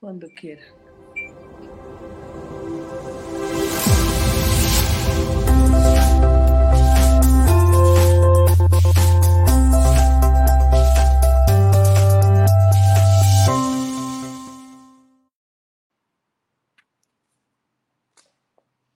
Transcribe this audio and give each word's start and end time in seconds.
Cuando 0.00 0.28
quiera. 0.28 0.62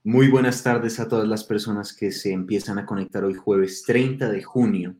Muy 0.03 0.31
buenas 0.31 0.63
tardes 0.63 1.01
a 1.01 1.09
todas 1.09 1.29
las 1.29 1.45
personas 1.45 1.95
que 1.95 2.13
se 2.13 2.33
empiezan 2.33 2.79
a 2.79 2.87
conectar 2.87 3.25
hoy 3.25 3.35
jueves 3.35 3.83
30 3.83 4.31
de 4.31 4.43
junio 4.43 4.97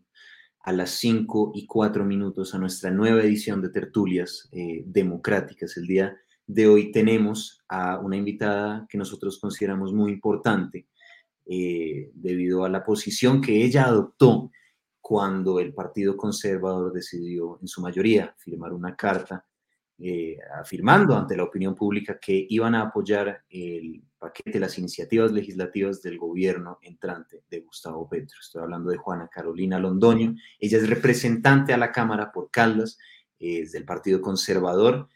a 0.65 0.73
las 0.73 0.91
5 0.93 1.53
y 1.55 1.67
4 1.67 2.05
minutos 2.05 2.55
a 2.55 2.59
nuestra 2.59 2.91
nueva 2.91 3.23
edición 3.23 3.61
de 3.61 3.69
tertulias 3.69 4.49
eh, 4.51 4.83
democráticas. 4.87 5.77
El 5.77 5.87
día 5.87 6.17
de 6.47 6.67
hoy 6.67 6.91
tenemos 6.91 7.63
a 7.69 7.99
una 7.99 8.17
invitada 8.17 8.87
que 8.89 8.97
nosotros 8.97 9.39
consideramos 9.39 9.93
muy 9.93 10.13
importante 10.13 10.87
eh, 11.45 12.11
debido 12.15 12.65
a 12.65 12.71
la 12.71 12.83
posición 12.83 13.43
que 13.43 13.63
ella 13.63 13.85
adoptó 13.85 14.51
cuando 15.03 15.61
el 15.61 15.75
Partido 15.75 16.17
Conservador 16.17 16.95
decidió 16.95 17.59
en 17.61 17.69
su 17.69 17.83
mayoría 17.83 18.35
firmar 18.39 18.73
una 18.73 18.97
carta 18.97 19.45
eh, 19.99 20.39
afirmando 20.61 21.17
ante 21.17 21.37
la 21.37 21.45
opinión 21.45 21.75
pública 21.75 22.19
que 22.19 22.47
iban 22.49 22.75
a 22.75 22.83
apoyar 22.83 23.45
el 23.49 24.03
paquete, 24.19 24.59
las 24.59 24.77
iniciativas 24.79 25.31
legislativas 25.31 26.03
del 26.03 26.19
gobierno 26.19 26.79
entrante 26.83 27.45
de 27.49 27.61
Gustavo 27.61 28.09
Petro. 28.09 28.39
Estoy 28.41 28.63
hablando 28.63 28.91
de 28.91 28.97
Juana 28.97 29.29
Carolina 29.29 29.79
Londoño. 29.79 30.35
Ella 30.59 30.79
es 30.79 30.89
representante 30.89 31.73
a 31.73 31.79
la 31.79 31.93
Cámara 31.93 32.33
por 32.33 32.51
Caldas, 32.51 32.99
es 33.39 33.73
del 33.73 33.85
Partido 33.85 34.21
Conservador 34.21 35.09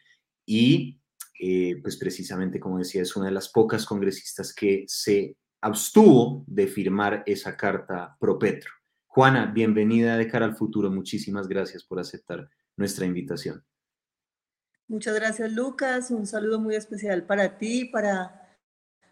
y 0.45 1.01
eh, 1.41 1.79
pues 1.81 1.97
precisamente, 1.97 2.59
como 2.59 2.77
decía, 2.77 3.01
es 3.01 3.15
una 3.15 3.27
de 3.27 3.31
las 3.31 3.49
pocas 3.49 3.85
congresistas 3.85 4.53
que 4.53 4.85
se 4.87 5.37
abstuvo 5.61 6.43
de 6.47 6.67
firmar 6.67 7.23
esa 7.25 7.57
carta 7.57 8.15
pro 8.19 8.39
Petro. 8.39 8.71
Juana, 9.07 9.45
bienvenida 9.47 10.17
de 10.17 10.27
cara 10.27 10.45
al 10.45 10.55
futuro. 10.55 10.91
Muchísimas 10.91 11.47
gracias 11.47 11.83
por 11.83 11.99
aceptar 11.99 12.49
nuestra 12.77 13.05
invitación. 13.05 13.63
Muchas 14.89 15.13
gracias, 15.13 15.51
Lucas. 15.51 16.09
Un 16.09 16.25
saludo 16.25 16.59
muy 16.59 16.73
especial 16.73 17.23
para 17.23 17.59
ti, 17.59 17.85
para 17.85 18.57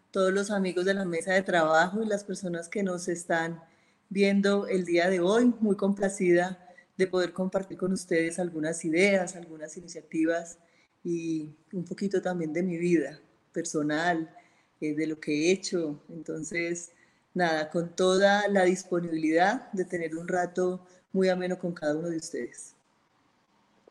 todos 0.09 0.34
los 0.34 0.50
amigos 0.50 0.86
de 0.86 0.95
la 0.95 1.06
mesa 1.06 1.34
de 1.34 1.44
trabajo 1.44 2.02
y 2.02 2.08
las 2.08 2.23
personas 2.23 2.67
que 2.67 2.81
nos 2.81 3.08
están 3.08 3.61
viendo 4.09 4.66
el 4.66 4.86
día 4.86 5.08
de 5.08 5.19
hoy. 5.19 5.53
Muy 5.59 5.75
complacida 5.75 6.67
de 6.97 7.06
poder 7.06 7.31
compartir 7.31 7.78
con 7.78 7.94
ustedes 7.94 8.39
algunas 8.39 8.84
ideas, 8.86 9.36
algunas 9.36 9.78
iniciativas 9.78 10.58
y 11.03 11.56
un 11.72 11.86
poquito 11.86 12.23
también 12.23 12.53
de 12.53 12.64
mi 12.64 12.80
vida 12.80 13.19
personal, 13.52 14.36
eh, 14.81 14.95
de 14.95 15.06
lo 15.06 15.19
que 15.19 15.31
he 15.31 15.52
hecho. 15.52 16.02
Entonces, 16.09 16.89
nada, 17.36 17.69
con 17.69 17.95
toda 17.95 18.47
la 18.47 18.64
disponibilidad 18.64 19.72
de 19.73 19.86
tener 19.86 20.16
un 20.17 20.28
rato 20.28 20.88
muy 21.12 21.30
ameno 21.30 21.59
con 21.59 21.73
cada 21.73 21.95
uno 21.95 22.09
de 22.09 22.17
ustedes. 22.17 22.77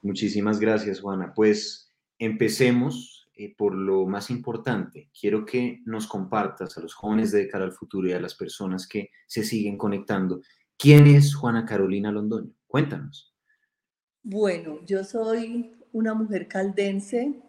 Muchísimas 0.03 0.61
gracias, 0.61 1.01
Juana. 1.01 1.33
Pues 1.35 1.93
empecemos 2.19 3.29
eh, 3.35 3.55
por 3.55 3.75
lo 3.75 4.07
más 4.07 4.31
importante. 4.31 5.11
Quiero 5.19 5.45
que 5.45 5.83
nos 5.85 6.07
compartas 6.07 6.79
a 6.79 6.81
los 6.81 6.95
jóvenes 6.95 7.33
de 7.33 7.49
cara 7.49 7.65
al 7.65 7.73
futuro 7.73 8.09
y 8.09 8.13
a 8.13 8.21
las 8.21 8.35
personas 8.35 8.89
que 8.89 9.11
se 9.27 9.45
siguen 9.45 9.77
conectando. 9.77 10.41
¿Quién 10.79 11.07
es 11.07 11.35
Juana 11.35 11.67
Carolina 11.67 12.11
Londoño? 12.11 12.53
Cuéntanos. 12.67 13.35
Bueno, 14.23 14.81
yo 14.87 15.05
soy 15.05 15.73
una 15.93 16.15
mujer 16.15 16.49
caldense. 16.49 17.43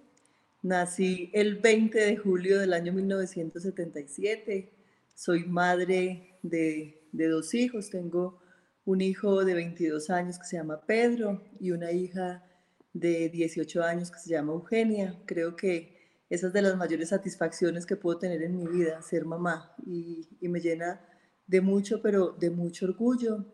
Nací 0.61 1.29
el 1.33 1.55
20 1.55 1.97
de 1.97 2.17
julio 2.17 2.59
del 2.59 2.73
año 2.73 2.91
1977. 2.91 4.73
Soy 5.15 5.45
madre 5.45 6.37
de, 6.41 7.07
de 7.11 7.27
dos 7.27 7.53
hijos. 7.53 7.89
Tengo 7.89 8.39
un 8.87 9.01
hijo 9.01 9.43
de 9.43 9.53
22 9.53 10.09
años 10.09 10.39
que 10.39 10.45
se 10.45 10.55
llama 10.55 10.79
Pedro 10.79 11.43
y 11.59 11.71
una 11.71 11.91
hija 11.91 12.45
de 12.93 13.27
18 13.27 13.83
años 13.83 14.09
que 14.09 14.19
se 14.19 14.29
llama 14.29 14.53
Eugenia. 14.53 15.21
Creo 15.25 15.57
que 15.57 16.23
esa 16.29 16.47
es 16.47 16.53
de 16.53 16.61
las 16.61 16.77
mayores 16.77 17.09
satisfacciones 17.09 17.85
que 17.85 17.97
puedo 17.97 18.17
tener 18.17 18.41
en 18.43 18.55
mi 18.55 18.65
vida, 18.65 19.01
ser 19.01 19.25
mamá, 19.25 19.75
y, 19.85 20.29
me 20.39 20.61
llena 20.61 21.05
de 21.47 21.59
mucho, 21.59 22.01
pero 22.01 22.31
de 22.31 22.49
mucho 22.49 22.85
orgullo. 22.85 23.53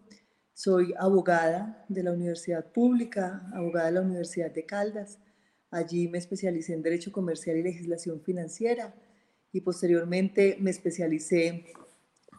Soy 0.53 0.93
abogada 0.99 1.83
de 1.89 2.03
la 2.03 2.11
Universidad 2.11 2.71
Pública, 2.71 3.49
abogada 3.55 3.87
de 3.87 3.93
la 3.93 4.01
Universidad 4.01 4.51
de 4.51 4.67
Caldas. 4.67 5.17
Allí 5.71 6.09
me 6.09 6.19
especialicé 6.19 6.73
en 6.73 6.83
Derecho 6.83 7.11
Comercial 7.11 7.57
y 7.57 7.63
Legislación 7.63 8.21
Financiera 8.21 8.93
y 9.51 9.61
posteriormente 9.61 10.57
me 10.59 10.69
especialicé 10.69 11.73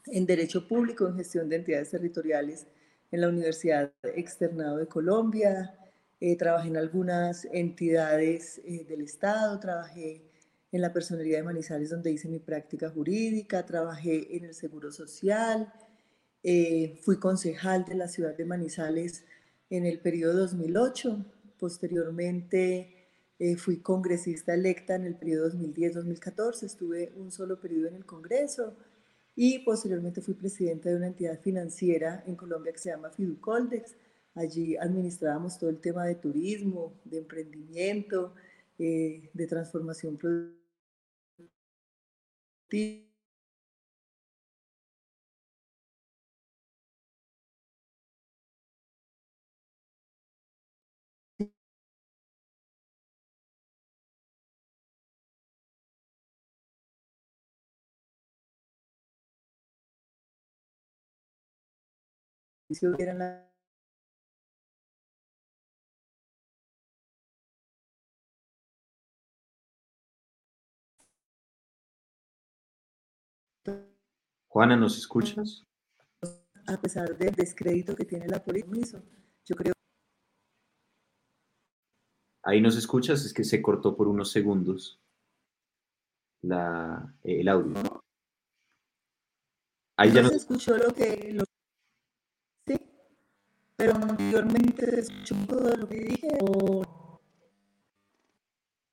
en 0.07 0.27
Derecho 0.27 0.69
Público, 0.69 1.09
en 1.09 1.17
Gestión 1.17 1.49
de 1.49 1.57
Entidades 1.57 1.91
Territoriales 1.91 2.69
en 3.15 3.21
la 3.21 3.29
Universidad 3.29 3.93
Externado 4.03 4.79
de 4.79 4.89
Colombia, 4.89 5.73
eh, 6.19 6.37
trabajé 6.37 6.67
en 6.67 6.77
algunas 6.77 7.45
entidades 7.53 8.61
eh, 8.65 8.85
del 8.89 9.03
Estado, 9.03 9.61
trabajé 9.61 10.21
en 10.73 10.81
la 10.81 10.93
personería 10.93 11.37
de 11.37 11.45
Manizales 11.45 11.91
donde 11.91 12.11
hice 12.11 12.27
mi 12.27 12.41
práctica 12.41 12.91
jurídica, 12.91 13.65
trabajé 13.65 14.37
en 14.37 14.47
el 14.47 14.55
Seguro 14.55 14.91
Social, 14.91 15.73
eh, 16.43 16.99
fui 17.03 17.21
concejal 17.21 17.85
de 17.85 17.95
la 17.95 18.09
ciudad 18.09 18.37
de 18.37 18.47
Manizales 18.47 19.25
en 19.71 19.87
el 19.87 20.01
periodo 20.01 20.35
2008, 20.41 21.25
posteriormente 21.57 22.91
fui 23.59 23.79
congresista 23.79 24.55
electa 24.55 24.95
en 24.95 25.05
el 25.05 25.17
periodo 25.17 25.51
2010-2014, 25.53 26.63
estuve 26.65 27.13
un 27.17 27.31
solo 27.31 27.61
periodo 27.61 27.89
en 27.89 27.97
el 27.97 28.07
Congreso, 28.07 28.75
y 29.37 29.61
posteriormente 29.61 30.21
fui 30.21 30.35
presidenta 30.35 30.91
de 30.91 30.97
una 30.97 31.09
entidad 31.09 31.41
financiera 31.41 32.23
en 32.27 32.37
Colombia 32.37 32.73
que 32.73 32.79
se 32.79 32.91
llama 32.91 33.11
Fiducoldex. 33.11 33.97
Allí 34.35 34.77
administrábamos 34.77 35.59
todo 35.59 35.71
el 35.71 35.81
tema 35.81 36.05
de 36.07 36.17
turismo, 36.17 37.01
de 37.05 37.19
emprendimiento, 37.19 38.35
eh, 38.79 39.31
de 39.33 39.47
transformación 39.47 40.17
productiva 40.17 40.65
Juana, 74.49 74.77
¿nos 74.77 74.97
escuchas? 74.97 75.65
A 76.67 76.81
pesar 76.81 77.19
del 77.19 77.35
descrédito 77.35 77.95
que 77.95 78.05
tiene 78.05 78.29
la 78.29 78.43
política, 78.43 79.03
yo 79.45 79.57
creo. 79.57 79.75
Ahí 82.43 82.61
nos 82.61 82.77
escuchas, 82.77 83.25
es 83.25 83.35
que 83.35 83.45
se 83.45 83.61
cortó 83.61 83.97
por 83.97 84.07
unos 84.07 84.31
segundos 84.31 85.01
el 86.43 87.49
audio. 87.49 88.05
Ahí 89.97 90.13
ya 90.13 90.23
no 90.23 90.29
se 90.29 90.37
escuchó 90.37 90.77
lo 90.77 90.93
que, 90.95 91.37
pero 93.77 93.95
anteriormente 93.95 94.87
se 94.87 95.01
escuchó 95.01 95.35
todo 95.47 95.77
lo 95.77 95.89
que 95.89 95.97
dije 95.97 96.29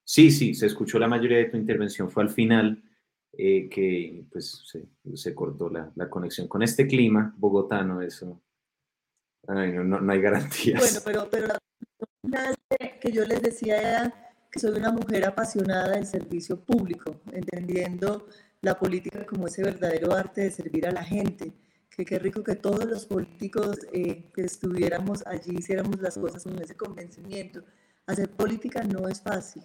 Sí, 0.03 0.29
sí, 0.29 0.53
se 0.55 0.65
escuchó 0.65 0.99
la 0.99 1.07
mayoría 1.07 1.37
de 1.37 1.45
tu 1.45 1.57
intervención, 1.57 2.11
fue 2.11 2.23
al 2.23 2.29
final 2.29 2.83
eh, 3.31 3.69
que 3.69 4.25
pues 4.29 4.61
se, 5.13 5.33
cortó 5.33 5.69
la, 5.69 6.09
conexión. 6.09 6.49
Con 6.49 6.63
este 6.63 6.85
clima 6.85 7.33
bogotano, 7.37 8.01
eso, 8.01 8.41
no, 9.47 10.11
hay 10.11 10.21
garantías. 10.21 10.81
Bueno, 10.81 10.99
pero, 11.05 11.29
pero 11.29 11.47
la 12.23 12.55
que 12.99 13.11
yo 13.11 13.25
les 13.25 13.41
decía 13.41 13.79
era 13.79 14.33
que 14.51 14.59
soy 14.59 14.77
una 14.77 14.91
mujer 14.91 15.25
apasionada 15.25 15.91
del 15.91 16.05
servicio 16.05 16.59
público, 16.59 17.21
entendiendo 17.31 18.27
la 18.61 18.77
política 18.77 19.25
como 19.25 19.47
ese 19.47 19.63
verdadero 19.63 20.13
arte 20.13 20.41
de 20.41 20.51
servir 20.51 20.87
a 20.87 20.91
la 20.91 21.03
gente 21.03 21.53
que 21.95 22.05
qué 22.05 22.19
rico 22.19 22.43
que 22.43 22.55
todos 22.55 22.85
los 22.85 23.05
políticos 23.05 23.79
eh, 23.91 24.31
que 24.33 24.43
estuviéramos 24.43 25.25
allí 25.27 25.57
hiciéramos 25.57 25.99
las 26.01 26.17
cosas 26.17 26.43
con 26.43 26.57
ese 26.59 26.75
convencimiento. 26.75 27.63
Hacer 28.07 28.31
política 28.31 28.83
no 28.83 29.07
es 29.07 29.21
fácil, 29.21 29.63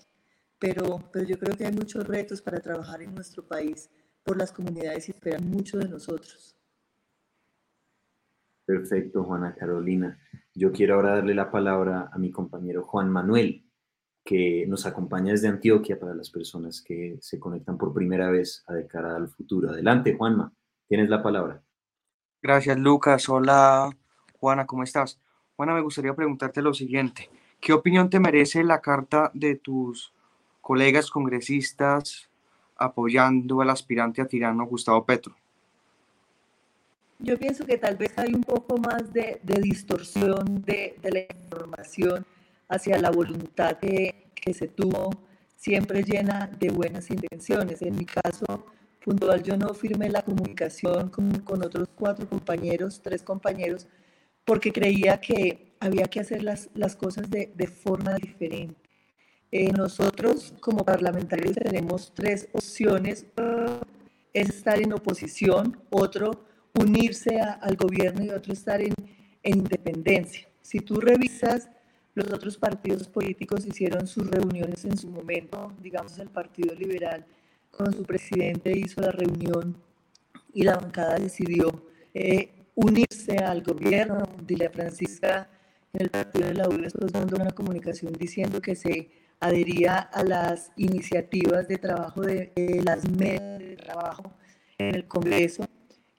pero, 0.59 0.99
pero 1.13 1.25
yo 1.25 1.39
creo 1.39 1.57
que 1.57 1.67
hay 1.67 1.73
muchos 1.73 2.07
retos 2.07 2.43
para 2.43 2.61
trabajar 2.61 3.01
en 3.03 3.15
nuestro 3.15 3.47
país 3.47 3.89
por 4.25 4.37
las 4.37 4.51
comunidades 4.51 5.09
y 5.09 5.13
esperan 5.13 5.49
mucho 5.49 5.79
de 5.79 5.89
nosotros. 5.89 6.57
Perfecto, 8.67 9.23
Juana 9.23 9.55
Carolina. 9.55 10.19
Yo 10.53 10.73
quiero 10.73 10.97
ahora 10.97 11.15
darle 11.15 11.35
la 11.35 11.53
palabra 11.53 12.11
a 12.13 12.19
mi 12.19 12.33
compañero 12.33 12.83
Juan 12.83 13.09
Manuel. 13.09 13.63
que 14.25 14.67
nos 14.67 14.87
acompaña 14.87 15.31
desde 15.31 15.47
Antioquia 15.47 16.01
para 16.01 16.13
las 16.13 16.31
personas 16.31 16.83
que 16.83 17.17
se 17.21 17.39
conectan 17.39 17.79
por 17.79 17.95
primera 17.95 18.29
vez 18.29 18.65
a 18.67 18.75
de 18.75 18.85
cara 18.89 19.15
al 19.15 19.29
futuro. 19.29 19.71
Adelante, 19.71 20.17
Juanma, 20.17 20.53
tienes 20.89 21.09
la 21.09 21.23
palabra. 21.23 21.63
Gracias, 22.47 22.79
Lucas. 22.79 23.29
Hola, 23.29 23.91
Juana, 24.39 24.67
¿cómo 24.67 24.85
estás? 24.85 25.19
Juana, 25.57 25.75
me 25.75 25.81
gustaría 25.81 26.15
preguntarte 26.15 26.63
lo 26.63 26.73
siguiente. 26.73 27.29
¿Qué 27.61 27.73
opinión 27.73 28.09
te 28.09 28.21
merece 28.21 28.63
la 28.63 28.81
carta 28.81 29.33
de 29.35 29.57
tus 29.57 30.13
colegas 30.61 31.11
congresistas 31.11 32.31
apoyando 32.77 33.63
al 33.63 33.71
aspirante 33.71 34.23
a 34.23 34.29
tirano 34.29 34.65
Gustavo 34.65 35.05
Petro? 35.05 35.35
Yo 37.19 37.37
pienso 37.37 37.67
que 37.67 37.79
tal 37.79 37.97
vez 37.97 38.17
hay 38.17 38.33
un 38.33 38.45
poco 38.45 38.79
más 38.79 39.13
de, 39.13 39.41
distorsión 39.43 40.63
de, 40.65 40.95
la 41.03 41.35
información 41.43 42.25
hacia 42.69 42.97
la 43.01 43.11
voluntad 43.11 43.77
que, 43.81 44.29
que, 44.37 44.55
se 44.55 44.69
tuvo, 44.69 45.11
siempre 45.57 46.05
llena 46.05 46.49
de 46.61 46.69
buenas 46.69 47.11
intenciones. 47.11 47.83
En 47.83 47.97
mi 47.97 48.05
caso 48.05 48.67
puntual, 49.07 49.41
yo 49.45 49.57
no 49.57 49.73
firmé 49.73 50.11
la 50.11 50.23
comunicación 50.23 51.11
con, 51.11 51.31
con 51.41 51.65
otros 51.65 51.89
cuatro 51.95 52.29
compañeros, 52.29 53.01
tres 53.01 53.23
compañeros, 53.23 53.87
porque 54.45 54.73
creía 54.73 55.21
que 55.21 55.77
había 55.79 56.07
que 56.07 56.19
hacer 56.21 56.43
las, 56.43 56.69
las 56.75 56.97
cosas 56.97 57.31
de, 57.31 57.53
de 57.55 57.69
forma 57.69 58.15
diferente. 58.15 58.87
Eh, 59.53 59.73
nosotros 59.73 60.53
como 60.61 60.85
parlamentarios 60.85 61.55
tenemos 61.55 62.13
tres 62.15 62.49
opciones. 62.53 63.27
Es 64.33 64.51
estar 64.51 64.83
en 64.83 64.93
oposición, 64.93 65.81
otro 65.89 66.45
unirse 66.75 67.41
al 67.41 67.77
gobierno 67.77 68.25
y 68.25 68.31
otro 68.31 68.53
estar 68.53 68.83
en, 68.83 68.95
independencia. 69.45 70.49
Si 70.61 70.81
tú 70.81 71.01
revisas, 71.01 71.71
los 72.15 72.31
otros 72.33 72.57
partidos 72.57 73.07
políticos 73.07 73.65
hicieron 73.65 74.09
sus 74.09 74.29
reuniones 74.29 74.85
en 74.85 74.99
su 74.99 75.09
momento, 75.09 75.73
digamos 75.81 76.19
el 76.19 76.29
Partido 76.29 76.75
Liberal 76.75 77.25
con 77.77 77.93
su 77.93 78.05
presidente 78.05 78.77
hizo 78.77 79.01
la 79.01 79.13
reunión 79.13 79.77
y 80.53 80.63
la 80.63 80.77
bancada 80.77 81.17
decidió 81.17 81.85
eh, 82.15 82.51
unirse 82.75 83.37
al 83.39 83.63
gobierno. 83.63 84.23
Dilia 84.47 84.71
Francisca 84.71 85.49
en 85.93 86.03
el 86.03 86.11
partido 86.11 86.49
de 86.49 86.55
la 86.55 86.69
U 86.69 86.77
después 86.79 87.13
mandó 87.13 87.37
una 87.37 87.51
comunicación 87.51 88.13
diciendo 88.13 88.61
que 88.61 88.75
se 88.75 89.11
adhería 89.41 89.99
a 89.99 90.23
las 90.25 90.73
iniciativas 90.77 91.69
de 91.69 91.77
trabajo 91.77 92.23
de, 92.23 92.53
de 92.57 92.83
las 92.83 93.09
mesas 93.11 93.59
de 93.59 93.77
trabajo 93.77 94.33
en 94.79 94.95
el 94.95 95.07
Congreso. 95.07 95.65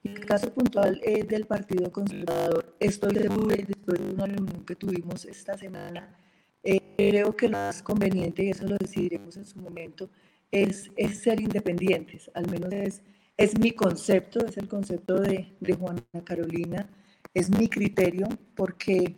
En 0.04 0.16
el 0.16 0.24
caso 0.24 0.52
puntual 0.54 1.00
eh, 1.04 1.24
del 1.24 1.46
Partido 1.46 1.90
Conservador, 1.92 2.76
estoy 2.78 3.16
segura, 3.16 3.56
después 3.56 3.98
de 3.98 4.14
una 4.14 4.26
reunión 4.26 4.64
que 4.64 4.76
tuvimos 4.76 5.24
esta 5.24 5.58
semana, 5.58 6.16
eh, 6.62 6.80
creo 6.96 7.36
que 7.36 7.48
lo 7.48 7.58
más 7.58 7.82
conveniente, 7.82 8.44
y 8.44 8.50
eso 8.50 8.66
lo 8.66 8.76
decidiremos 8.76 9.36
en 9.36 9.44
su 9.44 9.58
momento, 9.58 10.08
es, 10.50 10.90
es 10.96 11.18
ser 11.18 11.40
independientes. 11.40 12.30
Al 12.34 12.50
menos 12.50 12.72
es, 12.72 13.02
es 13.36 13.58
mi 13.58 13.72
concepto, 13.72 14.44
es 14.46 14.56
el 14.56 14.68
concepto 14.68 15.14
de, 15.20 15.56
de 15.60 15.72
Juana 15.74 16.02
Carolina, 16.24 16.88
es 17.34 17.50
mi 17.50 17.68
criterio, 17.68 18.26
porque 18.54 19.14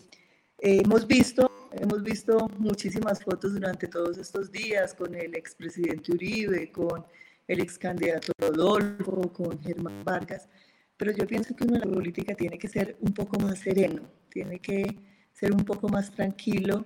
hemos 0.59 1.07
visto 1.07 1.51
hemos 1.73 2.03
visto 2.03 2.49
muchísimas 2.59 3.23
fotos 3.23 3.55
durante 3.55 3.87
todos 3.87 4.19
estos 4.19 4.51
días 4.51 4.95
con 4.95 5.15
el 5.15 5.35
expresidente 5.35 6.13
Uribe, 6.13 6.71
con 6.73 7.05
el 7.47 7.61
ex 7.61 7.79
candidato 7.79 8.33
Rodolfo, 8.39 9.33
con 9.33 9.61
Germán 9.61 10.05
Vargas, 10.05 10.49
pero 10.97 11.13
yo 11.13 11.27
pienso 11.27 11.55
que 11.55 11.65
uno 11.65 11.77
en 11.83 11.93
política 11.93 12.35
tiene 12.35 12.59
que 12.59 12.69
ser 12.69 12.97
un 13.01 13.13
poco 13.13 13.39
más 13.41 13.59
sereno, 13.59 14.03
tiene 14.29 14.59
que 14.59 14.85
ser 15.33 15.53
un 15.53 15.65
poco 15.65 15.89
más 15.89 16.11
tranquilo 16.11 16.85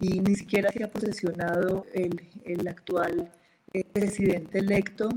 y 0.00 0.20
ni 0.20 0.34
siquiera 0.34 0.70
se 0.72 0.82
ha 0.82 0.90
posesionado 0.90 1.86
el, 1.94 2.20
el 2.44 2.66
actual 2.66 3.30
eh, 3.72 3.84
presidente 3.84 4.58
electo. 4.58 5.08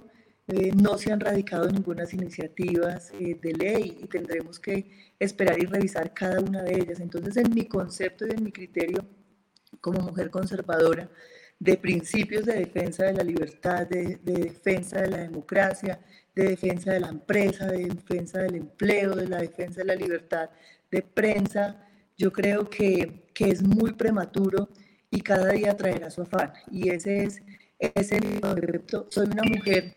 Eh, 0.47 0.71
no 0.75 0.97
se 0.97 1.11
han 1.11 1.19
radicado 1.19 1.67
ninguna 1.69 2.03
iniciativas 2.11 3.11
eh, 3.19 3.37
de 3.41 3.53
ley 3.53 3.97
y 4.03 4.07
tendremos 4.07 4.59
que 4.59 5.11
esperar 5.19 5.59
y 5.59 5.65
revisar 5.65 6.13
cada 6.13 6.39
una 6.39 6.61
de 6.61 6.75
ellas. 6.75 6.99
Entonces, 6.99 7.37
en 7.37 7.53
mi 7.53 7.65
concepto 7.65 8.27
y 8.27 8.31
en 8.31 8.43
mi 8.43 8.51
criterio 8.51 9.05
como 9.81 10.01
mujer 10.01 10.29
conservadora, 10.29 11.09
de 11.59 11.77
principios 11.77 12.45
de 12.45 12.53
defensa 12.55 13.05
de 13.05 13.13
la 13.13 13.23
libertad, 13.23 13.87
de, 13.87 14.19
de 14.23 14.33
defensa 14.33 15.01
de 15.01 15.09
la 15.09 15.17
democracia, 15.17 15.99
de 16.35 16.49
defensa 16.49 16.91
de 16.93 16.99
la 16.99 17.09
empresa, 17.09 17.67
de 17.67 17.85
defensa 17.85 18.39
del 18.39 18.55
empleo, 18.55 19.15
de 19.15 19.27
la 19.27 19.37
defensa 19.39 19.81
de 19.81 19.85
la 19.85 19.95
libertad 19.95 20.49
de 20.91 21.01
prensa. 21.01 21.87
Yo 22.17 22.31
creo 22.31 22.69
que, 22.69 23.25
que 23.33 23.49
es 23.49 23.63
muy 23.63 23.93
prematuro 23.93 24.69
y 25.09 25.21
cada 25.21 25.51
día 25.51 25.75
traerá 25.75 26.09
su 26.09 26.21
afán. 26.23 26.53
Y 26.71 26.89
ese 26.89 27.23
es, 27.23 27.41
ese 27.80 28.19
concepto. 28.42 29.07
Soy 29.10 29.27
una 29.27 29.44
mujer 29.44 29.95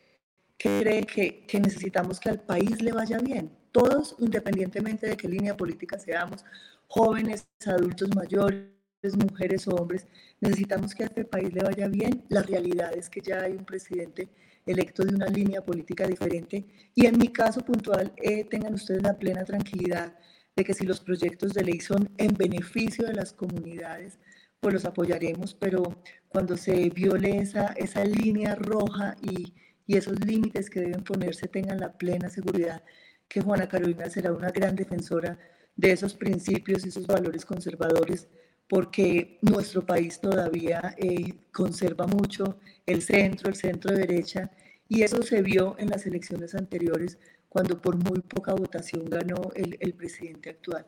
que 0.56 0.80
cree 0.80 1.04
que, 1.04 1.46
que 1.46 1.60
necesitamos 1.60 2.18
que 2.18 2.30
al 2.30 2.40
país 2.40 2.82
le 2.82 2.92
vaya 2.92 3.18
bien. 3.18 3.50
Todos, 3.72 4.16
independientemente 4.18 5.06
de 5.06 5.16
qué 5.16 5.28
línea 5.28 5.56
política 5.56 5.98
seamos, 5.98 6.44
jóvenes, 6.86 7.46
adultos 7.66 8.14
mayores, 8.14 8.68
mujeres 9.16 9.68
o 9.68 9.76
hombres, 9.76 10.06
necesitamos 10.40 10.94
que 10.94 11.04
a 11.04 11.06
este 11.06 11.24
país 11.24 11.52
le 11.52 11.62
vaya 11.62 11.86
bien. 11.88 12.24
La 12.28 12.42
realidad 12.42 12.92
es 12.94 13.08
que 13.08 13.20
ya 13.20 13.42
hay 13.42 13.52
un 13.52 13.64
presidente 13.64 14.28
electo 14.66 15.04
de 15.04 15.14
una 15.14 15.26
línea 15.26 15.62
política 15.64 16.06
diferente. 16.06 16.64
Y 16.94 17.06
en 17.06 17.18
mi 17.18 17.28
caso 17.28 17.60
puntual, 17.60 18.12
eh, 18.16 18.44
tengan 18.44 18.74
ustedes 18.74 19.02
la 19.02 19.16
plena 19.16 19.44
tranquilidad 19.44 20.14
de 20.56 20.64
que 20.64 20.74
si 20.74 20.84
los 20.84 21.00
proyectos 21.00 21.54
de 21.54 21.62
ley 21.62 21.80
son 21.80 22.08
en 22.18 22.34
beneficio 22.34 23.06
de 23.06 23.14
las 23.14 23.32
comunidades, 23.32 24.18
pues 24.60 24.74
los 24.74 24.84
apoyaremos, 24.84 25.54
pero 25.54 26.02
cuando 26.28 26.56
se 26.56 26.90
viole 26.90 27.38
esa, 27.38 27.74
línea 28.04 28.54
roja 28.54 29.16
y, 29.22 29.54
y 29.86 29.96
esos 29.96 30.24
límites 30.24 30.68
que 30.68 30.80
deben 30.80 31.04
ponerse, 31.04 31.48
tengan 31.48 31.78
la 31.78 31.96
plena 31.96 32.28
seguridad 32.28 32.82
que 33.28 33.40
Juana 33.40 33.68
Carolina 33.68 34.08
será 34.08 34.32
una 34.32 34.50
gran 34.50 34.74
defensora 34.74 35.38
de 35.76 35.92
esos 35.92 36.14
principios 36.14 36.84
y 36.84 36.88
esos 36.88 37.06
valores 37.06 37.44
conservadores, 37.44 38.28
porque 38.68 39.38
nuestro 39.42 39.86
país 39.86 40.20
todavía 40.20 40.94
eh, 40.98 41.34
conserva 41.52 42.06
mucho 42.06 42.58
el 42.86 43.02
centro, 43.02 43.48
el 43.48 43.56
centro 43.56 43.94
derecha, 43.94 44.50
y 44.88 45.02
eso 45.02 45.22
se 45.22 45.42
vio 45.42 45.76
en 45.78 45.90
las 45.90 46.06
elecciones 46.06 46.54
anteriores 46.54 47.18
cuando 47.48 47.80
por 47.80 47.96
muy 47.96 48.20
poca 48.20 48.54
votación 48.54 49.04
ganó 49.04 49.50
el, 49.54 49.76
el 49.80 49.94
presidente 49.94 50.50
actual. 50.50 50.86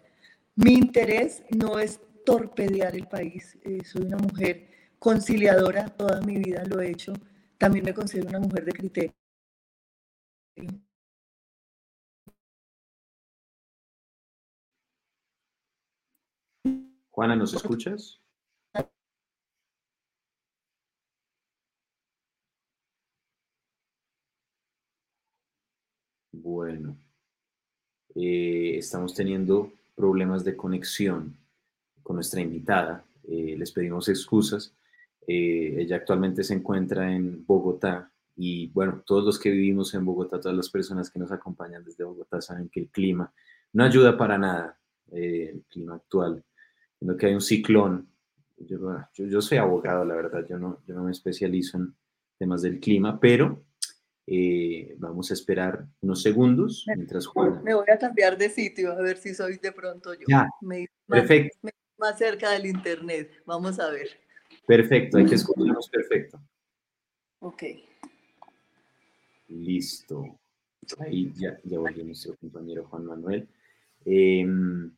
Mi 0.56 0.74
interés 0.74 1.42
no 1.56 1.78
es 1.78 2.00
torpedear 2.30 2.94
el 2.94 3.08
país, 3.08 3.58
eh, 3.64 3.84
soy 3.84 4.02
una 4.02 4.16
mujer 4.16 4.68
conciliadora, 5.00 5.88
toda 5.88 6.20
mi 6.20 6.36
vida 6.38 6.64
lo 6.64 6.80
he 6.80 6.90
hecho, 6.92 7.12
también 7.58 7.84
me 7.84 7.92
considero 7.92 8.28
una 8.28 8.38
mujer 8.38 8.64
de 8.64 8.72
criterio. 8.72 9.12
Juana, 17.10 17.34
¿nos 17.34 17.52
escuchas? 17.52 18.20
Bueno, 26.32 26.96
eh, 28.14 28.76
estamos 28.78 29.14
teniendo 29.14 29.72
problemas 29.96 30.44
de 30.44 30.56
conexión 30.56 31.40
con 32.02 32.16
nuestra 32.16 32.40
invitada. 32.40 33.04
Eh, 33.28 33.54
les 33.56 33.72
pedimos 33.72 34.08
excusas. 34.08 34.74
Eh, 35.26 35.76
ella 35.78 35.96
actualmente 35.96 36.42
se 36.42 36.54
encuentra 36.54 37.12
en 37.12 37.44
Bogotá 37.46 38.10
y 38.36 38.68
bueno, 38.68 39.02
todos 39.06 39.24
los 39.24 39.38
que 39.38 39.50
vivimos 39.50 39.94
en 39.94 40.04
Bogotá, 40.04 40.40
todas 40.40 40.56
las 40.56 40.70
personas 40.70 41.10
que 41.10 41.18
nos 41.18 41.30
acompañan 41.30 41.84
desde 41.84 42.04
Bogotá 42.04 42.40
saben 42.40 42.68
que 42.68 42.80
el 42.80 42.88
clima 42.88 43.32
no 43.72 43.84
ayuda 43.84 44.16
para 44.16 44.38
nada, 44.38 44.78
el 45.12 45.62
clima 45.68 45.96
actual, 45.96 46.42
viendo 46.98 47.16
que 47.16 47.26
hay 47.26 47.34
un 47.34 47.40
ciclón. 47.40 48.08
Yo, 48.56 48.78
yo, 49.14 49.40
soy 49.42 49.58
abogado, 49.58 50.04
la 50.04 50.14
verdad, 50.14 50.46
yo 50.48 50.58
no, 50.58 50.82
yo 50.86 50.94
no 50.94 51.04
me 51.04 51.12
especializo 51.12 51.76
en 51.76 51.94
temas 52.38 52.62
del 52.62 52.80
clima, 52.80 53.20
pero 53.20 53.62
eh, 54.32 54.94
vamos 54.98 55.30
a 55.32 55.34
esperar 55.34 55.84
unos 56.00 56.22
segundos 56.22 56.84
mientras 56.86 57.26
Juana. 57.26 57.60
Me 57.64 57.74
voy 57.74 57.86
a 57.92 57.98
cambiar 57.98 58.38
de 58.38 58.48
sitio 58.48 58.92
a 58.92 59.02
ver 59.02 59.16
si 59.16 59.34
soy 59.34 59.58
de 59.58 59.72
pronto 59.72 60.14
yo. 60.14 60.24
Ya, 60.28 60.48
me, 60.60 60.86
perfecto. 61.06 61.58
Más, 61.62 61.72
más 62.00 62.18
cerca 62.18 62.50
del 62.50 62.66
internet. 62.66 63.30
Vamos 63.46 63.78
a 63.78 63.90
ver. 63.90 64.08
Perfecto, 64.66 65.18
hay 65.18 65.26
que 65.26 65.36
escucharnos 65.36 65.88
perfecto. 65.88 66.40
Ok. 67.40 67.62
Listo. 69.48 70.38
Ahí 70.98 71.32
ya, 71.36 71.58
ya 71.62 71.78
volvió 71.78 72.04
nuestro 72.04 72.34
compañero 72.36 72.84
Juan 72.86 73.04
Manuel. 73.04 73.48
Em, 74.04 74.90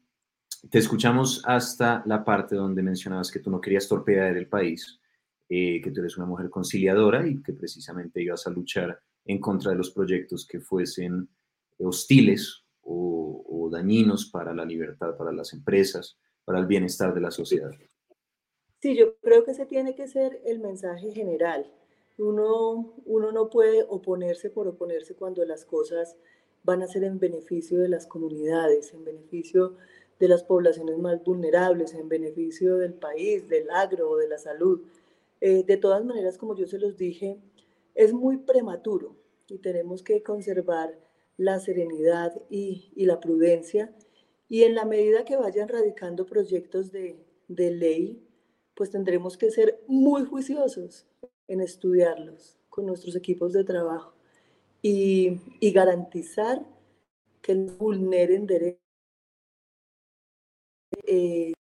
te 0.70 0.78
escuchamos 0.78 1.42
hasta 1.44 2.02
la 2.06 2.24
parte 2.24 2.54
donde 2.54 2.82
mencionabas 2.82 3.30
que 3.30 3.40
tú 3.40 3.50
no 3.50 3.60
querías 3.60 3.88
torpedear 3.88 4.36
el 4.36 4.46
país, 4.46 5.00
eh, 5.48 5.80
que 5.82 5.90
tú 5.90 6.00
eres 6.00 6.16
una 6.16 6.26
mujer 6.26 6.48
conciliadora 6.50 7.26
y 7.26 7.42
que 7.42 7.52
precisamente 7.52 8.22
ibas 8.22 8.46
a 8.46 8.50
luchar 8.50 9.00
en 9.24 9.38
contra 9.40 9.72
de 9.72 9.76
los 9.76 9.90
proyectos 9.90 10.46
que 10.46 10.60
fuesen 10.60 11.28
hostiles 11.78 12.64
o, 12.82 13.68
dañinos 13.72 14.26
para 14.26 14.52
la 14.52 14.66
libertad, 14.66 15.16
para 15.16 15.32
las 15.32 15.54
empresas, 15.54 16.18
para 16.44 16.58
el 16.58 16.66
bienestar 16.66 17.14
de 17.14 17.20
la 17.20 17.30
sociedad. 17.30 17.70
Sí, 18.80 18.96
yo 18.96 19.16
creo 19.20 19.44
que 19.44 19.52
ese 19.52 19.66
tiene 19.66 19.94
que 19.94 20.08
ser 20.08 20.40
el 20.44 20.58
mensaje 20.58 21.12
general. 21.12 21.72
Uno, 22.18 22.94
uno 23.06 23.32
no 23.32 23.48
puede 23.48 23.84
oponerse 23.88 24.50
por 24.50 24.66
oponerse 24.66 25.14
cuando 25.14 25.44
las 25.44 25.64
cosas 25.64 26.16
van 26.64 26.82
a 26.82 26.88
ser 26.88 27.04
en 27.04 27.18
beneficio 27.18 27.78
de 27.78 27.88
las 27.88 28.06
comunidades, 28.06 28.92
en 28.92 29.04
beneficio 29.04 29.76
de 30.18 30.28
las 30.28 30.44
poblaciones 30.44 30.98
más 30.98 31.22
vulnerables, 31.24 31.94
en 31.94 32.08
beneficio 32.08 32.76
del 32.76 32.94
país, 32.94 33.48
del 33.48 33.70
agro, 33.70 34.16
de 34.16 34.28
la 34.28 34.38
salud. 34.38 34.82
Eh, 35.40 35.64
de 35.64 35.76
todas 35.76 36.04
maneras, 36.04 36.38
como 36.38 36.54
yo 36.54 36.66
se 36.66 36.78
los 36.78 36.96
dije, 36.96 37.38
es 37.94 38.12
muy 38.12 38.38
prematuro 38.38 39.16
y 39.48 39.58
tenemos 39.58 40.02
que 40.02 40.22
conservar 40.22 40.98
la 41.36 41.58
serenidad 41.60 42.40
y 42.50 42.92
la 42.96 43.20
prudencia. 43.20 43.92
Y 44.52 44.64
en 44.64 44.74
la 44.74 44.84
medida 44.84 45.24
que 45.24 45.38
vayan 45.38 45.66
radicando 45.66 46.26
proyectos 46.26 46.92
de, 46.92 47.16
de 47.48 47.70
ley, 47.70 48.22
pues 48.74 48.90
tendremos 48.90 49.38
que 49.38 49.50
ser 49.50 49.82
muy 49.88 50.26
juiciosos 50.26 51.06
en 51.48 51.62
estudiarlos 51.62 52.58
con 52.68 52.84
nuestros 52.84 53.16
equipos 53.16 53.54
de 53.54 53.64
trabajo 53.64 54.14
y, 54.82 55.40
y 55.58 55.72
garantizar 55.72 56.66
que 57.40 57.54
no 57.54 57.72
vulneren 57.78 58.46
derechos. 58.46 58.82
Eh, 61.06 61.54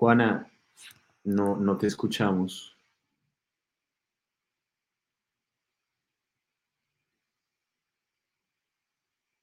Juana, 0.00 0.50
no, 1.24 1.56
no 1.56 1.76
te 1.76 1.86
escuchamos. 1.86 2.74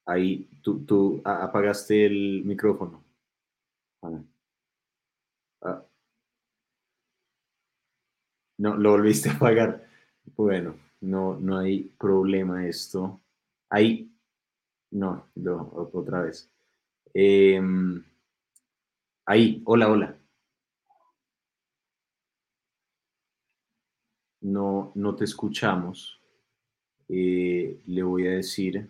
Ahí, 0.07 0.49
tú, 0.63 0.83
tú 0.83 1.21
apagaste 1.23 2.07
el 2.07 2.43
micrófono. 2.43 3.03
Ah. 5.61 5.83
No, 8.57 8.75
lo 8.75 8.91
volviste 8.91 9.29
a 9.29 9.33
apagar. 9.33 9.87
Bueno, 10.35 10.75
no, 11.01 11.35
no 11.39 11.57
hay 11.59 11.83
problema 11.99 12.65
esto. 12.67 13.21
Ahí, 13.69 14.11
no, 14.91 15.27
no 15.35 15.71
otra 15.93 16.23
vez. 16.23 16.49
Em, 17.13 18.03
ahí, 19.25 19.61
hola, 19.65 19.89
hola. 19.89 20.16
No, 24.47 24.93
no 24.95 25.13
te 25.13 25.25
escuchamos. 25.25 26.21
Eh, 27.09 27.81
le 27.85 28.03
voy 28.03 28.27
a 28.27 28.31
decir. 28.31 28.89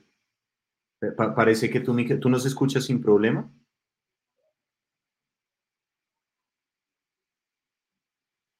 Pa- 1.15 1.33
parece 1.33 1.69
que 1.71 1.79
tú, 1.79 2.29
nos 2.29 2.45
escuchas 2.45 2.85
sin 2.85 3.01
problema. 3.01 3.51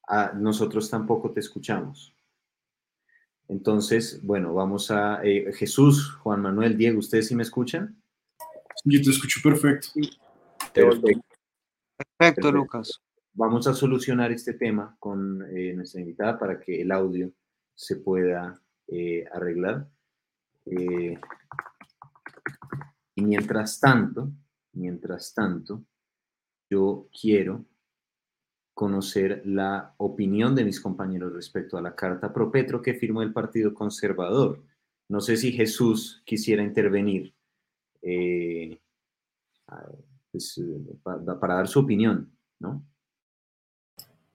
Ah, 0.08 0.32
nosotros 0.34 0.90
tampoco 0.90 1.30
te 1.30 1.38
escuchamos. 1.38 2.16
Entonces, 3.46 4.20
bueno, 4.24 4.52
vamos 4.52 4.90
a 4.90 5.22
eh, 5.22 5.52
Jesús, 5.52 6.14
Juan 6.22 6.42
Manuel, 6.42 6.76
Diego, 6.76 6.98
¿ustedes 6.98 7.28
sí 7.28 7.36
me 7.36 7.44
escuchan? 7.44 8.02
Yo 8.84 9.00
te 9.00 9.10
escucho 9.10 9.38
perfecto. 9.40 9.88
Perfecto. 10.72 11.06
Perfecto, 11.06 11.22
Perfecto. 12.18 12.52
Lucas. 12.52 13.00
Vamos 13.40 13.68
a 13.68 13.72
solucionar 13.72 14.32
este 14.32 14.54
tema 14.54 14.96
con 14.98 15.46
eh, 15.56 15.72
nuestra 15.72 16.00
invitada 16.00 16.36
para 16.36 16.58
que 16.58 16.82
el 16.82 16.90
audio 16.90 17.32
se 17.72 17.94
pueda 17.94 18.60
eh, 18.88 19.26
arreglar. 19.32 19.88
Eh, 20.66 21.16
y 23.14 23.22
mientras 23.22 23.78
tanto, 23.78 24.32
mientras 24.72 25.32
tanto, 25.32 25.84
yo 26.68 27.08
quiero 27.12 27.64
conocer 28.74 29.42
la 29.44 29.94
opinión 29.98 30.56
de 30.56 30.64
mis 30.64 30.80
compañeros 30.80 31.32
respecto 31.32 31.78
a 31.78 31.80
la 31.80 31.94
carta 31.94 32.32
pro 32.32 32.50
Petro 32.50 32.82
que 32.82 32.94
firmó 32.94 33.22
el 33.22 33.32
Partido 33.32 33.72
Conservador. 33.72 34.64
No 35.08 35.20
sé 35.20 35.36
si 35.36 35.52
Jesús 35.52 36.24
quisiera 36.26 36.64
intervenir 36.64 37.32
pues, 40.32 40.60
pa- 41.04 41.38
para 41.38 41.54
dar 41.54 41.68
su 41.68 41.78
opinión, 41.78 42.36
¿no? 42.58 42.84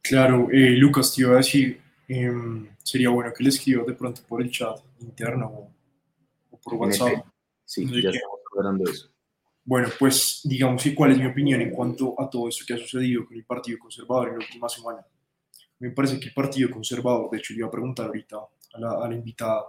Claro, 0.04 0.50
eh, 0.52 0.72
Lucas, 0.72 1.16
te 1.16 1.22
iba 1.22 1.32
a 1.32 1.38
decir, 1.38 1.80
em, 2.10 2.68
sería 2.84 3.10
bueno 3.10 3.32
que 3.34 3.42
le 3.42 3.50
escribas 3.50 3.88
de 3.88 3.94
pronto 3.94 4.22
por 4.28 4.42
el 4.42 4.52
chat 4.52 4.78
interno 5.00 5.48
o, 5.48 5.72
o 6.52 6.60
por 6.60 6.74
WhatsApp. 6.76 7.26
Sí, 7.64 7.86
¿De 7.86 8.02
ya 8.02 8.12
qué? 8.12 8.18
estamos 8.18 8.40
hablando 8.58 8.84
de 8.84 8.92
eso. 8.92 9.10
Bueno, 9.64 9.88
pues 9.98 10.42
digamos 10.44 10.84
que 10.84 10.94
cuál 10.94 11.12
es 11.14 11.18
mi 11.18 11.26
opinión 11.26 11.62
en 11.62 11.72
cuanto 11.72 12.20
a 12.20 12.30
todo 12.30 12.50
esto 12.50 12.66
que 12.68 12.74
ha 12.74 12.78
sucedido 12.78 13.26
con 13.26 13.38
el 13.38 13.46
Partido 13.46 13.80
Conservador 13.80 14.28
en 14.28 14.40
la 14.40 14.46
última 14.46 14.68
semana. 14.68 15.06
Me 15.80 15.92
parece 15.92 16.20
que 16.20 16.28
el 16.28 16.34
Partido 16.34 16.70
Conservador, 16.70 17.30
de 17.32 17.38
hecho, 17.38 17.54
le 17.54 17.60
iba 17.60 17.68
a 17.68 17.72
preguntar 17.72 18.08
ahorita 18.08 18.38
a 18.74 18.80
la, 18.80 18.92
a 19.06 19.08
la 19.08 19.16
invitada 19.16 19.68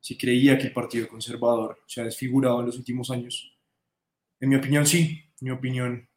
si 0.00 0.16
creía 0.16 0.56
que 0.56 0.68
el 0.68 0.72
Partido 0.72 1.08
Conservador 1.08 1.78
se 1.86 2.00
ha 2.00 2.04
desfigurado 2.04 2.60
en 2.60 2.66
los 2.66 2.78
últimos 2.78 3.10
años. 3.10 3.54
En 4.40 4.48
mi 4.48 4.56
opinión, 4.56 4.86
sí. 4.86 5.22
En 5.40 5.48
mi 5.48 5.50
opinión, 5.50 6.08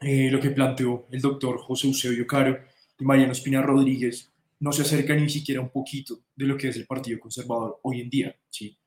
eh, 0.00 0.28
lo 0.30 0.40
que 0.40 0.50
planteó 0.50 1.06
el 1.12 1.20
doctor 1.20 1.58
José 1.58 1.86
Eusebio 1.86 2.26
Caro 2.26 2.58
Mariano 3.00 3.32
Espina 3.32 3.62
Rodríguez 3.62 4.32
no 4.60 4.72
se 4.72 4.82
acerca 4.82 5.14
ni 5.14 5.28
siquiera 5.28 5.60
un 5.60 5.70
poquito 5.70 6.20
de 6.34 6.46
lo 6.46 6.56
que 6.56 6.68
es 6.68 6.76
el 6.76 6.86
Partido 6.86 7.18
Conservador 7.20 7.80
hoy 7.82 8.00
en 8.00 8.10
día. 8.10 8.36
¿sí? 8.48 8.78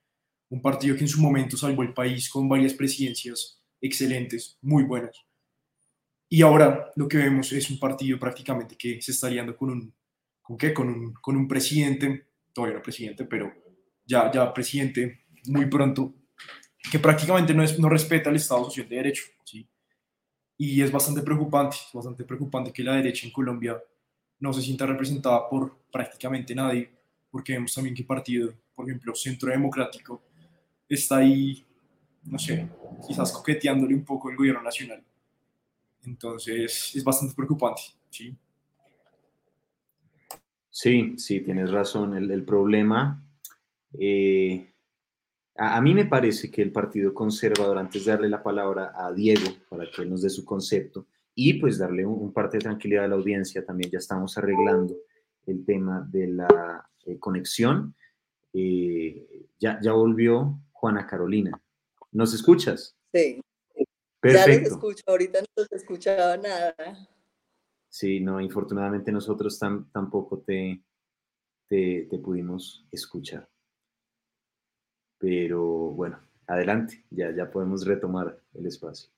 Un 0.50 0.62
partido 0.62 0.96
que 0.96 1.02
en 1.02 1.08
su 1.08 1.20
momento 1.20 1.56
salvó 1.56 1.82
el 1.82 1.92
país 1.92 2.28
con 2.30 2.48
varias 2.48 2.74
presidencias 2.74 3.62
excelentes, 3.80 4.58
muy 4.62 4.84
buenas. 4.84 5.24
Y 6.28 6.42
ahora 6.42 6.90
lo 6.96 7.08
que 7.08 7.18
vemos 7.18 7.52
es 7.52 7.70
un 7.70 7.78
partido 7.78 8.18
prácticamente 8.18 8.76
que 8.76 9.00
se 9.00 9.12
está 9.12 9.28
aliando 9.28 9.56
con 9.56 9.70
un, 9.70 9.94
¿con 10.42 10.58
qué? 10.58 10.74
Con 10.74 10.88
un, 10.88 11.12
con 11.14 11.36
un 11.36 11.48
presidente, 11.48 12.26
todavía 12.52 12.76
no 12.76 12.82
presidente, 12.82 13.24
pero 13.24 13.52
ya, 14.04 14.30
ya 14.32 14.52
presidente 14.52 15.24
muy 15.46 15.66
pronto, 15.66 16.14
que 16.90 16.98
prácticamente 16.98 17.54
no, 17.54 17.62
es, 17.62 17.78
no 17.78 17.88
respeta 17.88 18.30
el 18.30 18.36
Estado 18.36 18.64
Social 18.64 18.88
de 18.88 18.96
Derecho. 18.96 19.24
¿sí? 19.44 19.68
Y 20.56 20.82
es 20.82 20.90
bastante 20.90 21.22
preocupante, 21.22 21.76
es 21.76 21.92
bastante 21.92 22.24
preocupante 22.24 22.72
que 22.72 22.82
la 22.82 22.96
derecha 22.96 23.26
en 23.26 23.32
Colombia 23.32 23.80
no 24.40 24.52
se 24.52 24.62
sienta 24.62 24.86
representada 24.86 25.48
por 25.48 25.76
prácticamente 25.90 26.54
nadie, 26.54 26.90
porque 27.30 27.54
vemos 27.54 27.74
también 27.74 27.94
que 27.94 28.04
partido, 28.04 28.52
por 28.74 28.88
ejemplo, 28.88 29.14
Centro 29.14 29.50
Democrático, 29.50 30.22
está 30.88 31.18
ahí, 31.18 31.64
no 32.24 32.38
sé, 32.38 32.68
quizás 33.06 33.32
coqueteándole 33.32 33.94
un 33.94 34.04
poco 34.04 34.30
el 34.30 34.36
gobierno 34.36 34.62
nacional. 34.62 35.02
Entonces, 36.04 36.92
es 36.94 37.04
bastante 37.04 37.34
preocupante, 37.34 37.82
¿sí? 38.10 38.34
Sí, 40.70 41.14
sí, 41.16 41.40
tienes 41.40 41.70
razón. 41.70 42.14
El, 42.14 42.44
problema, 42.44 43.20
eh, 43.98 44.72
a, 45.56 45.80
mí 45.80 45.92
me 45.92 46.04
parece 46.04 46.50
que 46.50 46.62
el 46.62 46.70
Partido 46.70 47.12
Conservador, 47.12 47.78
antes 47.78 48.04
de 48.04 48.12
darle 48.12 48.28
la 48.28 48.42
palabra 48.42 48.92
a 48.94 49.12
Diego 49.12 49.50
para 49.68 49.90
que 49.90 50.06
nos 50.06 50.22
dé 50.22 50.30
su 50.30 50.44
concepto 50.44 51.06
y 51.40 51.54
pues 51.54 51.78
darle 51.78 52.04
un, 52.04 52.20
un 52.20 52.32
parte 52.32 52.56
de 52.56 52.62
tranquilidad 52.64 53.04
a 53.04 53.08
la 53.08 53.14
audiencia, 53.14 53.64
también 53.64 53.92
ya 53.92 53.98
estamos 53.98 54.36
arreglando 54.36 54.96
el 55.46 55.64
tema 55.64 56.04
de 56.10 56.26
la 56.26 56.90
eh, 57.06 57.16
conexión. 57.20 57.94
Eh, 58.52 59.46
ya, 59.56 59.78
ya 59.80 59.92
volvió 59.92 60.58
Juana 60.72 61.06
Carolina. 61.06 61.52
¿Nos 62.10 62.34
escuchas? 62.34 62.96
Sí, 63.12 63.40
ya 63.76 63.84
los 63.84 63.92
Perfecto. 64.20 64.68
escucho, 64.74 65.04
ahorita 65.06 65.40
no 65.42 65.46
los 65.56 65.70
escuchaba 65.70 66.36
nada. 66.38 66.74
Sí, 67.88 68.18
no, 68.18 68.40
infortunadamente 68.40 69.12
nosotros 69.12 69.60
tam- 69.62 69.86
tampoco 69.92 70.40
te, 70.40 70.82
te, 71.68 72.08
te 72.10 72.18
pudimos 72.18 72.84
escuchar. 72.90 73.48
Pero 75.18 75.62
bueno, 75.92 76.18
adelante, 76.48 77.04
ya, 77.10 77.30
ya 77.30 77.48
podemos 77.48 77.86
retomar 77.86 78.42
el 78.54 78.66
espacio. 78.66 79.08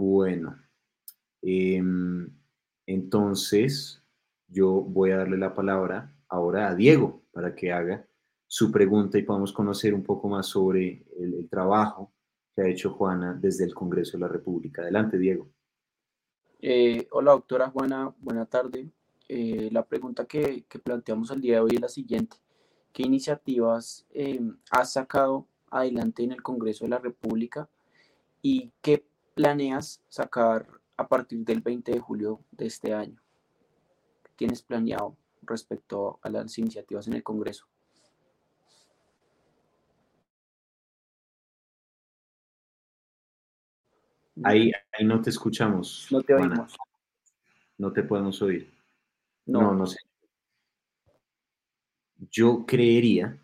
Bueno, 0.00 0.56
em, 1.42 2.26
entonces 2.86 4.02
yo 4.48 4.80
voy 4.80 5.10
a 5.10 5.18
darle 5.18 5.36
la 5.36 5.54
palabra 5.54 6.16
ahora 6.26 6.68
a 6.68 6.74
Diego 6.74 7.22
para 7.32 7.54
que 7.54 7.70
haga 7.70 8.08
su 8.46 8.72
pregunta 8.72 9.18
y 9.18 9.24
podamos 9.24 9.52
conocer 9.52 9.92
un 9.92 10.02
poco 10.02 10.26
más 10.26 10.46
sobre 10.46 11.04
el, 11.18 11.46
trabajo 11.50 12.14
que 12.56 12.62
ha 12.62 12.68
hecho 12.68 12.94
Juana 12.94 13.34
desde 13.34 13.66
el 13.66 13.74
Congreso 13.74 14.12
de 14.12 14.22
la 14.22 14.28
República. 14.28 14.80
Adelante, 14.80 15.18
Diego. 15.18 15.50
Eh, 16.60 17.06
hola, 17.10 17.32
doctora 17.32 17.68
Juana, 17.68 18.14
buena 18.20 18.46
tarde. 18.46 18.88
Eh, 19.28 19.68
la 19.70 19.84
pregunta 19.84 20.24
que, 20.24 20.64
planteamos 20.82 21.30
el 21.30 21.42
día 21.42 21.56
de 21.56 21.60
hoy 21.60 21.72
es 21.74 21.80
la 21.82 21.88
siguiente. 21.90 22.38
¿Qué 22.94 23.02
iniciativas 23.02 24.06
eh, 24.14 24.40
has 24.70 24.94
sacado 24.94 25.46
adelante 25.70 26.22
en 26.22 26.32
el 26.32 26.42
Congreso 26.42 26.86
de 26.86 26.90
la 26.90 26.98
República 26.98 27.68
y 28.40 28.72
qué 28.80 29.09
planeas 29.40 30.02
sacar 30.10 30.66
a 30.98 31.08
partir 31.08 31.38
del 31.46 31.62
20 31.62 31.92
de 31.92 31.98
julio 31.98 32.44
de 32.50 32.66
este 32.66 32.92
año? 32.92 33.18
¿Qué 34.22 34.30
tienes 34.36 34.60
planeado 34.60 35.16
respecto 35.40 36.18
a 36.22 36.28
las 36.28 36.58
iniciativas 36.58 37.06
en 37.06 37.14
el 37.14 37.22
Congreso? 37.22 37.66
Ahí, 44.42 44.70
ahí 44.92 45.06
no 45.06 45.22
te 45.22 45.30
escuchamos. 45.30 46.08
No 46.10 46.22
te 46.22 46.34
Juana. 46.34 46.52
oímos. 46.52 46.76
No 47.78 47.92
te 47.92 48.02
podemos 48.02 48.42
oír. 48.42 48.70
No. 49.46 49.62
No, 49.62 49.74
no 49.74 49.86
sé. 49.86 49.98
Yo 52.30 52.66
creería, 52.66 53.38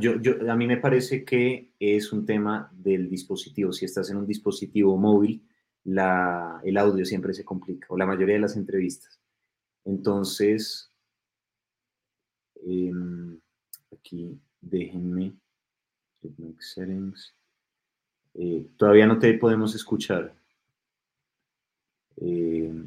yo, 0.00 0.14
a 0.50 0.56
mí 0.56 0.66
me 0.66 0.76
parece 0.76 1.24
que 1.24 1.70
es 1.78 2.12
un 2.12 2.26
tema 2.26 2.70
del 2.72 3.08
dispositivo. 3.08 3.72
Si 3.72 3.84
estás 3.84 4.10
en 4.10 4.16
un 4.16 4.26
dispositivo 4.26 4.96
móvil, 4.96 5.42
el 5.84 6.76
audio 6.76 7.04
siempre 7.04 7.32
se 7.32 7.44
complica, 7.44 7.86
o 7.90 7.96
la 7.96 8.06
mayoría 8.06 8.34
de 8.34 8.40
las 8.40 8.56
entrevistas. 8.56 9.20
Entonces, 9.84 10.90
em, 12.56 13.38
aquí 13.92 14.38
déjenme. 14.60 15.34
Settings. 16.58 17.32
Eh, 18.34 18.66
todavía 18.76 19.06
no 19.06 19.18
te 19.18 19.32
podemos 19.34 19.74
escuchar. 19.74 20.34
Em, 22.16 22.84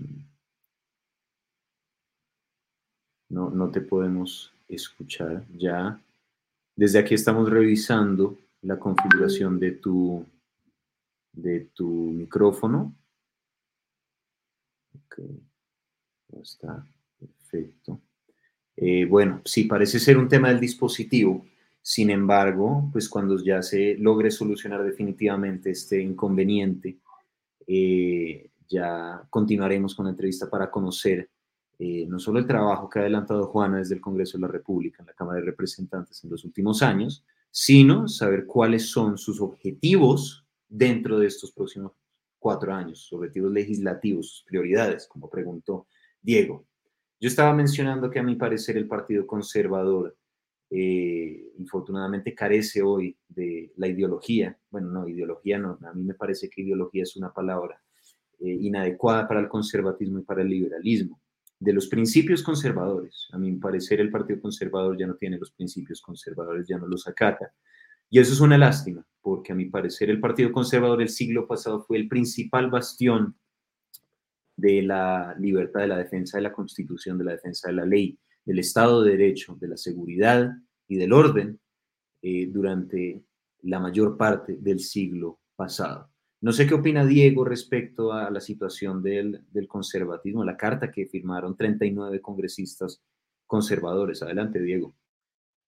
no, 3.29 3.49
no 3.49 3.71
te 3.71 3.81
podemos 3.81 4.53
escuchar 4.67 5.45
ya. 5.57 5.99
Desde 6.81 6.97
aquí 6.97 7.13
estamos 7.13 7.47
revisando 7.47 8.39
la 8.63 8.79
configuración 8.79 9.59
de 9.59 9.73
tu, 9.73 10.25
de 11.31 11.69
tu 11.75 11.87
micrófono. 11.87 12.95
Ok, 14.95 15.19
está, 16.41 16.83
perfecto. 17.19 18.01
Eh, 18.75 19.05
bueno, 19.05 19.43
sí, 19.45 19.65
parece 19.65 19.99
ser 19.99 20.17
un 20.17 20.27
tema 20.27 20.47
del 20.47 20.59
dispositivo. 20.59 21.45
Sin 21.83 22.09
embargo, 22.09 22.89
pues 22.91 23.07
cuando 23.07 23.37
ya 23.37 23.61
se 23.61 23.95
logre 23.99 24.31
solucionar 24.31 24.83
definitivamente 24.83 25.69
este 25.69 26.01
inconveniente, 26.01 26.97
eh, 27.67 28.49
ya 28.67 29.23
continuaremos 29.29 29.93
con 29.93 30.05
la 30.05 30.13
entrevista 30.13 30.49
para 30.49 30.71
conocer 30.71 31.29
eh, 31.83 32.05
no 32.07 32.19
solo 32.19 32.37
el 32.37 32.45
trabajo 32.45 32.87
que 32.87 32.99
ha 32.99 33.01
adelantado 33.01 33.47
Juana 33.47 33.79
desde 33.79 33.95
el 33.95 34.01
Congreso 34.01 34.37
de 34.37 34.43
la 34.43 34.47
República, 34.49 35.01
en 35.01 35.07
la 35.07 35.13
Cámara 35.13 35.39
de 35.39 35.47
Representantes 35.47 36.23
en 36.23 36.29
los 36.29 36.45
últimos 36.45 36.83
años, 36.83 37.25
sino 37.49 38.07
saber 38.07 38.45
cuáles 38.45 38.91
son 38.91 39.17
sus 39.17 39.41
objetivos 39.41 40.45
dentro 40.69 41.17
de 41.17 41.25
estos 41.25 41.51
próximos 41.51 41.93
cuatro 42.37 42.71
años, 42.71 42.99
sus 42.99 43.13
objetivos 43.17 43.51
legislativos, 43.51 44.29
sus 44.29 44.43
prioridades, 44.43 45.07
como 45.07 45.27
preguntó 45.27 45.87
Diego. 46.21 46.67
Yo 47.19 47.27
estaba 47.27 47.51
mencionando 47.51 48.11
que 48.11 48.19
a 48.19 48.23
mi 48.23 48.35
parecer 48.35 48.77
el 48.77 48.87
Partido 48.87 49.25
Conservador 49.25 50.15
eh, 50.69 51.51
infortunadamente 51.57 52.35
carece 52.35 52.83
hoy 52.83 53.17
de 53.27 53.73
la 53.77 53.87
ideología, 53.87 54.55
bueno, 54.69 54.89
no, 54.91 55.07
ideología 55.07 55.57
no, 55.57 55.79
a 55.81 55.93
mí 55.93 56.03
me 56.03 56.13
parece 56.13 56.47
que 56.47 56.61
ideología 56.61 57.01
es 57.01 57.15
una 57.15 57.33
palabra 57.33 57.81
eh, 58.39 58.51
inadecuada 58.51 59.27
para 59.27 59.39
el 59.39 59.49
conservatismo 59.49 60.19
y 60.19 60.23
para 60.23 60.43
el 60.43 60.49
liberalismo 60.49 61.19
de 61.61 61.73
los 61.73 61.87
principios 61.87 62.41
conservadores. 62.41 63.27
A 63.31 63.37
mi 63.37 63.51
parecer, 63.53 63.99
el 63.99 64.09
Partido 64.09 64.41
Conservador 64.41 64.97
ya 64.97 65.05
no 65.05 65.13
tiene 65.13 65.37
los 65.37 65.51
principios 65.51 66.01
conservadores, 66.01 66.67
ya 66.67 66.79
no 66.79 66.87
los 66.87 67.07
acata. 67.07 67.53
Y 68.09 68.19
eso 68.19 68.33
es 68.33 68.39
una 68.39 68.57
lástima, 68.57 69.05
porque 69.21 69.51
a 69.51 69.55
mi 69.55 69.65
parecer 69.65 70.09
el 70.09 70.19
Partido 70.19 70.51
Conservador 70.51 70.97
del 70.97 71.09
siglo 71.09 71.47
pasado 71.47 71.83
fue 71.83 71.97
el 71.97 72.07
principal 72.07 72.71
bastión 72.71 73.37
de 74.57 74.81
la 74.81 75.35
libertad, 75.37 75.81
de 75.81 75.87
la 75.87 75.97
defensa 75.99 76.39
de 76.39 76.43
la 76.43 76.51
Constitución, 76.51 77.19
de 77.19 77.25
la 77.25 77.31
defensa 77.33 77.69
de 77.69 77.75
la 77.75 77.85
ley, 77.85 78.17
del 78.43 78.57
Estado 78.57 79.03
de 79.03 79.11
Derecho, 79.11 79.55
de 79.61 79.67
la 79.67 79.77
seguridad 79.77 80.51
y 80.87 80.97
del 80.97 81.13
orden 81.13 81.59
eh, 82.23 82.47
durante 82.47 83.23
la 83.61 83.79
mayor 83.79 84.17
parte 84.17 84.57
del 84.59 84.79
siglo 84.79 85.41
pasado. 85.55 86.10
No 86.41 86.51
sé 86.51 86.65
qué 86.65 86.73
opina 86.73 87.05
Diego 87.05 87.45
respecto 87.45 88.13
a 88.13 88.31
la 88.31 88.41
situación 88.41 89.03
del, 89.03 89.45
del, 89.51 89.67
conservatismo, 89.67 90.43
la 90.43 90.57
carta 90.57 90.91
que 90.91 91.05
firmaron 91.05 91.55
39 91.55 92.19
congresistas 92.19 92.99
conservadores. 93.45 94.23
Adelante, 94.23 94.59
Diego. 94.59 94.95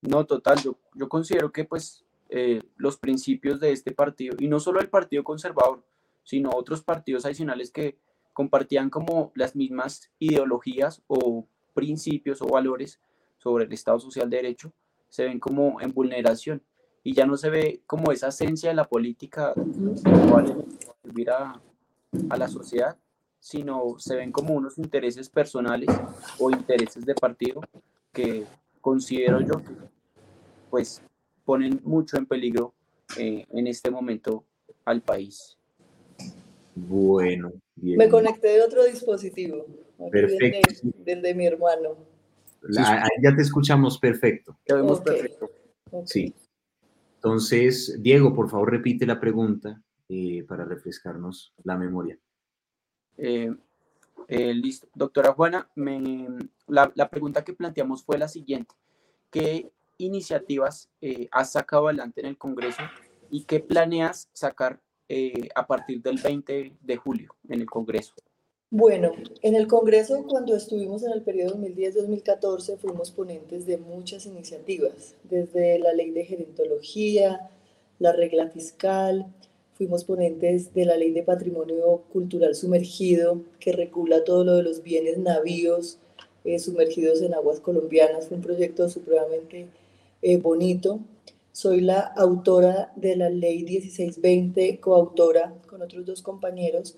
No, 0.01 0.25
total, 0.25 0.57
yo, 0.63 1.09
considero 1.09 1.51
que 1.51 1.63
pues 1.63 2.05
eh, 2.27 2.61
los 2.75 2.97
principios 2.97 3.59
de 3.59 3.71
este 3.71 3.91
partido, 3.91 4.35
y 4.39 4.47
no 4.47 4.59
solo 4.59 4.79
el 4.79 4.89
Partido 4.89 5.23
Conservador, 5.23 5.85
sino 6.23 6.49
otros 6.49 6.81
partidos 6.81 7.25
adicionales 7.25 7.71
que 7.71 7.99
compartían 8.33 8.89
como 8.89 9.31
las 9.35 9.55
mismas 9.55 10.11
ideologías 10.17 11.03
o 11.07 11.47
principios 11.75 12.41
o 12.41 12.47
valores 12.47 12.99
sobre 13.37 13.65
el 13.65 13.73
Estado 13.73 13.99
Social 13.99 14.29
de 14.29 14.37
Derecho, 14.37 14.73
se 15.07 15.25
ven 15.25 15.39
como 15.39 15.79
en 15.79 15.93
vulneración 15.93 16.63
y 17.03 17.13
ya 17.13 17.25
no 17.25 17.37
se 17.37 17.49
ve 17.49 17.81
como 17.85 18.11
esa 18.11 18.29
esencia 18.29 18.69
de 18.69 18.75
la 18.75 18.87
política 18.87 19.53
igual 20.25 20.65
servir 21.03 21.31
a, 21.31 21.61
a, 22.29 22.37
la 22.37 22.47
sociedad, 22.47 22.97
sino 23.39 23.95
se 23.99 24.15
ven 24.15 24.31
como 24.31 24.53
unos 24.53 24.77
intereses 24.77 25.29
personales 25.29 25.89
o 26.39 26.49
intereses 26.49 27.05
de 27.05 27.13
partido 27.13 27.61
que 28.11 28.45
considero 28.79 29.41
yo 29.41 29.57
que 29.61 29.73
pues 30.69 31.01
ponen 31.45 31.81
mucho 31.83 32.17
en 32.17 32.25
peligro 32.25 32.73
eh, 33.17 33.45
en 33.51 33.67
este 33.67 33.91
momento 33.91 34.45
al 34.85 35.01
país. 35.01 35.57
Bueno, 36.75 37.51
bien. 37.75 37.97
Me 37.97 38.09
conecté 38.09 38.47
de 38.47 38.61
otro 38.63 38.83
dispositivo. 38.85 39.65
Perfecto. 40.09 40.71
Del 40.81 40.93
de, 40.95 41.03
del 41.11 41.21
de 41.21 41.35
mi 41.35 41.45
hermano. 41.45 41.97
La, 42.61 43.07
ya 43.21 43.35
te 43.35 43.41
escuchamos 43.41 43.99
perfecto. 43.99 44.57
Te 44.65 44.73
vemos 44.73 44.99
Okay. 44.99 45.21
perfecto. 45.21 45.51
Sí. 46.05 46.33
Entonces, 47.23 48.01
Diego, 48.01 48.33
por 48.33 48.49
favor, 48.49 48.69
repite 48.69 49.05
la 49.05 49.17
pregunta 49.17 49.81
eh, 50.09 50.43
para 50.43 50.65
refrescarnos 50.65 51.53
la 51.63 51.77
memoria. 51.77 52.19
Eh, 53.17 53.49
eh, 54.27 54.53
listo. 54.53 54.89
Doctora 54.93 55.31
Juana, 55.31 55.69
la, 56.67 56.91
la 56.93 57.09
pregunta 57.09 57.45
que 57.45 57.53
planteamos 57.53 58.03
fue 58.03 58.17
la 58.17 58.27
siguiente. 58.27 58.75
¿Qué 59.31 59.71
iniciativas 59.97 60.89
has 61.31 61.53
sacado 61.53 61.87
adelante 61.87 62.19
en 62.19 62.27
el 62.27 62.37
Congreso 62.37 62.83
y 63.29 63.45
qué 63.45 63.61
planeas 63.61 64.29
sacar 64.33 64.81
a 65.55 65.65
partir 65.65 66.01
del 66.01 66.19
20 66.21 66.75
de 66.81 66.97
julio 66.97 67.33
en 67.47 67.61
el 67.61 67.67
Congreso? 67.67 68.13
Bueno, 68.75 69.11
en 69.43 69.53
el 69.53 69.67
Congreso, 69.67 70.25
cuando 70.27 70.55
estuvimos 70.55 71.03
en 71.03 71.11
el 71.11 71.21
periodo 71.21 71.57
2010-2014, 71.57 72.79
fuimos 72.79 73.11
ponentes 73.11 73.67
de 73.67 73.77
muchas 73.77 74.25
iniciativas, 74.25 75.13
desde 75.29 75.77
la 75.77 75.93
ley 75.93 76.09
de 76.09 76.25
gerontología, 76.25 77.51
la 77.99 78.13
regla 78.13 78.49
fiscal, 78.49 79.27
fuimos 79.77 80.03
ponentes 80.03 80.73
de 80.73 80.85
la 80.85 80.97
ley 80.97 81.11
de 81.11 81.21
patrimonio 81.21 82.01
cultural 82.11 82.55
sumergido, 82.55 83.43
que 83.59 83.73
regula 83.73 84.23
todo 84.23 84.43
lo 84.43 84.55
de 84.55 84.63
los 84.63 84.81
bienes 84.81 85.19
navíos 85.19 85.99
eh, 86.43 86.57
sumergidos 86.57 87.21
en 87.21 87.35
aguas 87.35 87.59
colombianas. 87.59 88.27
Fue 88.27 88.37
un 88.37 88.43
proyecto 88.43 88.89
supremamente 88.89 89.67
eh, 90.23 90.37
bonito. 90.37 90.99
Soy 91.51 91.81
la 91.81 91.99
autora 91.99 92.91
de 92.95 93.17
la 93.17 93.29
ley 93.29 93.65
1620, 93.65 94.79
coautora 94.79 95.53
con 95.67 95.83
otros 95.83 96.07
dos 96.07 96.23
compañeros 96.23 96.97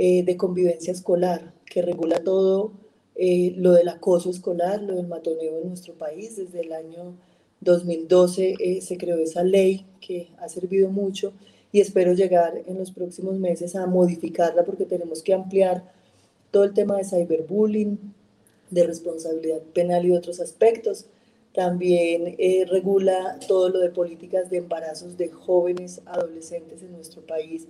eh, 0.00 0.22
de 0.22 0.36
convivencia 0.36 0.92
escolar, 0.92 1.52
que 1.66 1.82
regula 1.82 2.22
todo 2.22 2.70
eh, 3.16 3.52
lo 3.56 3.72
del 3.72 3.88
acoso 3.88 4.30
escolar, 4.30 4.80
lo 4.80 4.94
del 4.94 5.08
matoneo 5.08 5.58
en 5.58 5.66
nuestro 5.66 5.94
país. 5.94 6.36
Desde 6.36 6.60
el 6.60 6.72
año 6.72 7.16
2012 7.62 8.54
eh, 8.60 8.80
se 8.80 8.96
creó 8.96 9.16
esa 9.18 9.42
ley 9.42 9.86
que 10.00 10.28
ha 10.38 10.48
servido 10.48 10.88
mucho 10.88 11.32
y 11.72 11.80
espero 11.80 12.12
llegar 12.12 12.62
en 12.64 12.78
los 12.78 12.92
próximos 12.92 13.40
meses 13.40 13.74
a 13.74 13.86
modificarla 13.86 14.64
porque 14.64 14.84
tenemos 14.84 15.20
que 15.20 15.34
ampliar 15.34 15.82
todo 16.52 16.62
el 16.62 16.74
tema 16.74 16.96
de 16.96 17.04
cyberbullying, 17.04 17.98
de 18.70 18.86
responsabilidad 18.86 19.62
penal 19.74 20.06
y 20.06 20.12
otros 20.12 20.38
aspectos. 20.38 21.06
También 21.52 22.36
eh, 22.38 22.66
regula 22.70 23.40
todo 23.48 23.68
lo 23.68 23.80
de 23.80 23.90
políticas 23.90 24.48
de 24.48 24.58
embarazos 24.58 25.16
de 25.16 25.28
jóvenes 25.28 26.02
adolescentes 26.06 26.84
en 26.84 26.92
nuestro 26.92 27.22
país 27.22 27.66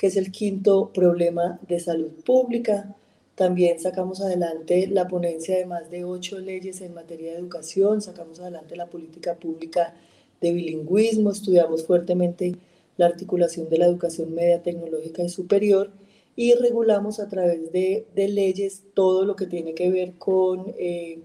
que 0.00 0.06
es 0.06 0.16
el 0.16 0.32
quinto 0.32 0.92
problema 0.94 1.60
de 1.68 1.78
salud 1.78 2.08
pública. 2.24 2.96
También 3.34 3.78
sacamos 3.78 4.22
adelante 4.22 4.86
la 4.86 5.06
ponencia 5.06 5.58
de 5.58 5.66
más 5.66 5.90
de 5.90 6.04
ocho 6.04 6.38
leyes 6.38 6.80
en 6.80 6.94
materia 6.94 7.32
de 7.32 7.38
educación, 7.38 8.00
sacamos 8.00 8.40
adelante 8.40 8.76
la 8.76 8.86
política 8.86 9.34
pública 9.34 9.92
de 10.40 10.52
bilingüismo, 10.52 11.30
estudiamos 11.30 11.84
fuertemente 11.84 12.56
la 12.96 13.04
articulación 13.04 13.68
de 13.68 13.76
la 13.76 13.84
educación 13.84 14.34
media, 14.34 14.62
tecnológica 14.62 15.22
y 15.22 15.28
superior 15.28 15.90
y 16.34 16.54
regulamos 16.54 17.20
a 17.20 17.28
través 17.28 17.70
de, 17.70 18.06
leyes 18.14 18.84
todo 18.94 19.26
lo 19.26 19.36
que 19.36 19.44
tiene 19.44 19.74
que 19.74 19.90
ver 19.90 20.14
con 20.14 20.72
eh, 20.78 21.18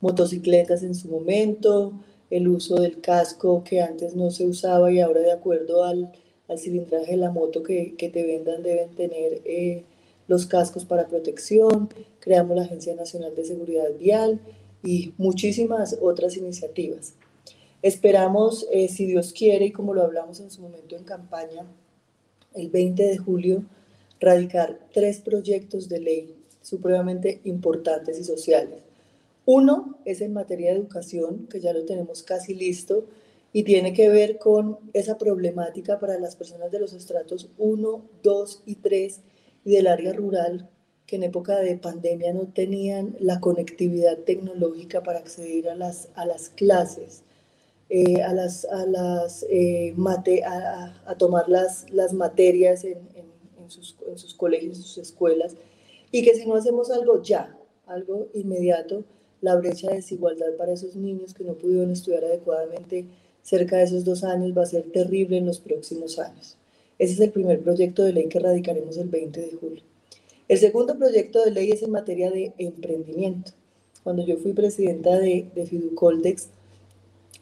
motocicletas 0.00 0.84
en 0.84 0.94
su 0.94 1.08
momento, 1.08 1.92
el 2.30 2.46
uso 2.46 2.76
del 2.76 3.00
casco 3.00 3.64
que 3.64 3.80
antes 3.80 4.14
no 4.14 4.30
se 4.30 4.46
usaba 4.46 4.92
y 4.92 5.00
ahora 5.00 5.22
de 5.22 5.32
acuerdo 5.32 5.82
al 5.82 6.12
al 6.52 6.58
cilindraje 6.58 7.12
de 7.12 7.16
la 7.16 7.30
moto 7.30 7.62
que, 7.62 7.94
que 7.96 8.08
te 8.08 8.24
vendan 8.24 8.62
deben 8.62 8.90
tener 8.94 9.40
eh, 9.44 9.84
los 10.28 10.46
cascos 10.46 10.84
para 10.84 11.08
protección, 11.08 11.88
creamos 12.20 12.56
la 12.56 12.62
Agencia 12.62 12.94
Nacional 12.94 13.34
de 13.34 13.44
Seguridad 13.44 13.90
Vial 13.98 14.40
y 14.84 15.14
muchísimas 15.18 15.98
otras 16.00 16.36
iniciativas. 16.36 17.14
Esperamos, 17.82 18.66
eh, 18.70 18.88
si 18.88 19.06
Dios 19.06 19.32
quiere, 19.32 19.66
y 19.66 19.72
como 19.72 19.92
lo 19.92 20.02
hablamos 20.02 20.38
en 20.40 20.50
su 20.50 20.62
momento 20.62 20.96
en 20.96 21.04
campaña, 21.04 21.66
el 22.54 22.70
20 22.70 23.02
de 23.02 23.18
julio, 23.18 23.64
radicar 24.20 24.78
tres 24.92 25.20
proyectos 25.20 25.88
de 25.88 26.00
ley 26.00 26.36
supremamente 26.60 27.40
importantes 27.44 28.18
y 28.20 28.24
sociales. 28.24 28.78
Uno 29.44 29.98
es 30.04 30.20
en 30.20 30.32
materia 30.32 30.70
de 30.70 30.78
educación, 30.78 31.48
que 31.48 31.60
ya 31.60 31.72
lo 31.72 31.84
tenemos 31.84 32.22
casi 32.22 32.54
listo, 32.54 33.06
y 33.52 33.64
tiene 33.64 33.92
que 33.92 34.08
ver 34.08 34.38
con 34.38 34.78
esa 34.94 35.18
problemática 35.18 35.98
para 35.98 36.18
las 36.18 36.36
personas 36.36 36.70
de 36.70 36.80
los 36.80 36.92
estratos 36.94 37.50
1, 37.58 38.02
2 38.22 38.62
y 38.66 38.76
3 38.76 39.20
y 39.64 39.72
del 39.72 39.86
área 39.86 40.12
rural, 40.12 40.70
que 41.06 41.16
en 41.16 41.24
época 41.24 41.58
de 41.58 41.76
pandemia 41.76 42.32
no 42.32 42.46
tenían 42.46 43.14
la 43.20 43.40
conectividad 43.40 44.18
tecnológica 44.18 45.02
para 45.02 45.18
acceder 45.18 45.68
a 45.68 45.74
las, 45.74 46.08
a 46.14 46.24
las 46.24 46.48
clases, 46.48 47.24
eh, 47.90 48.22
a, 48.22 48.32
las, 48.32 48.64
a, 48.64 48.86
las, 48.86 49.44
eh, 49.50 49.92
mate, 49.96 50.44
a, 50.44 51.02
a, 51.04 51.18
tomar 51.18 51.48
las, 51.50 51.90
las 51.90 52.14
materias 52.14 52.84
en, 52.84 52.98
en, 53.14 53.26
en, 53.62 53.70
sus, 53.70 53.98
en 54.06 54.16
sus 54.16 54.32
colegios, 54.32 54.78
en 54.78 54.82
sus 54.82 54.96
escuelas, 54.96 55.56
y 56.10 56.22
que 56.24 56.34
si 56.34 56.46
no 56.46 56.54
hacemos 56.54 56.90
algo 56.90 57.22
ya, 57.22 57.54
algo 57.86 58.28
inmediato, 58.32 59.04
la 59.42 59.56
brecha 59.56 59.88
de 59.90 59.96
desigualdad 59.96 60.56
para 60.56 60.72
esos 60.72 60.96
niños 60.96 61.34
que 61.34 61.44
no 61.44 61.54
pudieron 61.54 61.90
estudiar 61.90 62.24
adecuadamente 62.24 63.06
cerca 63.42 63.76
de 63.76 63.84
esos 63.84 64.04
dos 64.04 64.24
años 64.24 64.56
va 64.56 64.62
a 64.62 64.66
ser 64.66 64.84
terrible 64.84 65.36
en 65.36 65.46
los 65.46 65.58
próximos 65.58 66.18
años. 66.18 66.56
Ese 66.98 67.14
es 67.14 67.20
el 67.20 67.30
primer 67.30 67.60
proyecto 67.60 68.04
de 68.04 68.12
ley 68.12 68.28
que 68.28 68.38
radicaremos 68.38 68.96
el 68.96 69.08
20 69.08 69.40
de 69.40 69.52
julio. 69.52 69.82
El 70.48 70.58
segundo 70.58 70.96
proyecto 70.96 71.44
de 71.44 71.50
ley 71.50 71.70
es 71.70 71.82
en 71.82 71.90
materia 71.90 72.30
de 72.30 72.52
emprendimiento. 72.58 73.52
Cuando 74.04 74.24
yo 74.24 74.36
fui 74.36 74.52
presidenta 74.52 75.18
de, 75.18 75.46
de 75.54 75.66
Fiducoldex, 75.66 76.48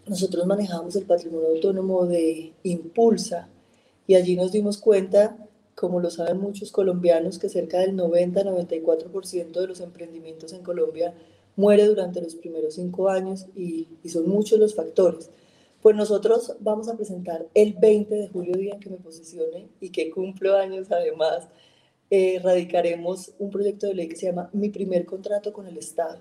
nosotros 0.07 0.47
manejamos 0.47 0.97
el 0.97 1.05
patrimonio 1.05 1.49
autónomo 1.49 2.07
de 2.07 2.53
Impulsa 2.63 3.49
y 4.07 4.15
allí 4.15 4.37
nos 4.37 4.53
dimos 4.53 4.79
cuenta, 4.79 5.37
como 5.75 6.01
lo 6.01 6.11
saben 6.11 6.39
muchos 6.39 6.73
colombianos, 6.73 7.39
que 7.39 7.49
cerca 7.49 7.79
del 7.79 7.97
90-94% 7.97 9.61
de 9.61 9.67
los 9.67 9.81
emprendimientos 9.81 10.53
en 10.53 10.63
Colombia 10.63 11.15
muere 11.57 11.87
durante 11.87 12.21
los 12.21 12.35
primeros 12.35 12.75
cinco 12.75 13.09
años 13.09 13.47
y, 13.55 13.87
y, 14.03 14.09
son 14.09 14.29
muchos 14.29 14.59
los 14.59 14.75
factores. 14.75 15.31
Pues 15.83 15.97
nosotros 15.97 16.57
vamos 16.61 16.89
a 16.89 16.97
presentar 16.97 17.47
el 17.55 17.73
20 17.75 18.15
de 18.15 18.29
julio, 18.29 18.55
día 18.55 18.75
en 18.75 18.81
que 18.81 18.91
me 18.91 18.99
posicione 18.99 19.69
y 19.81 19.91
que 19.91 20.11
cumplo 20.11 20.57
años. 20.57 20.93
Además, 20.93 21.49
eh, 22.11 22.39
radicaremos 22.43 23.33
un 23.39 23.51
proyecto 23.51 23.87
de 23.87 23.95
ley 23.95 24.09
que 24.09 24.17
se 24.17 24.27
llama 24.27 24.51
Mi 24.53 24.69
primer 24.69 25.07
contrato 25.07 25.53
con 25.53 25.67
el 25.67 25.79
Estado. 25.79 26.19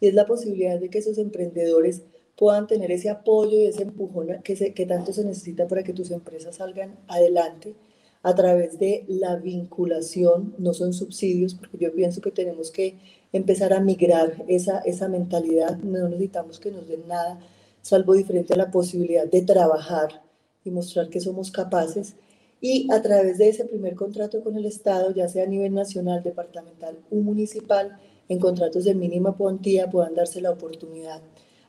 Y 0.00 0.08
es 0.08 0.14
la 0.14 0.26
posibilidad 0.26 0.78
de 0.78 0.88
que 0.88 0.98
esos 0.98 1.18
emprendedores 1.18 2.04
puedan 2.36 2.66
tener 2.66 2.90
ese 2.90 3.10
apoyo 3.10 3.58
y 3.58 3.66
ese 3.66 3.82
empujón 3.82 4.28
que, 4.42 4.56
se, 4.56 4.72
que 4.72 4.86
tanto 4.86 5.12
se 5.12 5.24
necesita 5.24 5.66
para 5.66 5.82
que 5.82 5.92
tus 5.92 6.10
empresas 6.10 6.56
salgan 6.56 6.98
adelante 7.08 7.74
a 8.22 8.34
través 8.34 8.78
de 8.78 9.04
la 9.08 9.36
vinculación, 9.36 10.54
no 10.58 10.74
son 10.74 10.92
subsidios, 10.92 11.54
porque 11.54 11.78
yo 11.78 11.92
pienso 11.92 12.20
que 12.20 12.30
tenemos 12.30 12.70
que 12.70 12.96
empezar 13.32 13.72
a 13.72 13.80
migrar 13.80 14.44
esa, 14.48 14.80
esa 14.80 15.08
mentalidad, 15.08 15.76
no 15.78 16.08
necesitamos 16.08 16.58
que 16.58 16.70
nos 16.70 16.88
den 16.88 17.06
nada, 17.06 17.38
salvo 17.86 18.14
diferente 18.14 18.52
a 18.52 18.56
la 18.56 18.72
posibilidad 18.72 19.26
de 19.26 19.42
trabajar 19.42 20.20
y 20.64 20.70
mostrar 20.70 21.08
que 21.08 21.20
somos 21.20 21.52
capaces. 21.52 22.14
Y 22.60 22.92
a 22.92 23.00
través 23.00 23.38
de 23.38 23.48
ese 23.48 23.64
primer 23.64 23.94
contrato 23.94 24.42
con 24.42 24.56
el 24.56 24.66
Estado, 24.66 25.14
ya 25.14 25.28
sea 25.28 25.44
a 25.44 25.46
nivel 25.46 25.72
nacional, 25.72 26.20
departamental 26.24 26.98
o 27.10 27.14
municipal, 27.16 27.96
en 28.28 28.40
contratos 28.40 28.84
de 28.84 28.94
mínima 28.96 29.36
cuantía 29.36 29.88
puedan 29.88 30.16
darse 30.16 30.40
la 30.40 30.50
oportunidad 30.50 31.22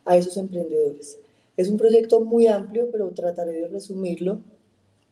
a 0.05 0.17
esos 0.17 0.37
emprendedores. 0.37 1.19
Es 1.55 1.69
un 1.69 1.77
proyecto 1.77 2.19
muy 2.21 2.47
amplio, 2.47 2.89
pero 2.91 3.11
trataré 3.11 3.51
de 3.51 3.67
resumirlo, 3.67 4.39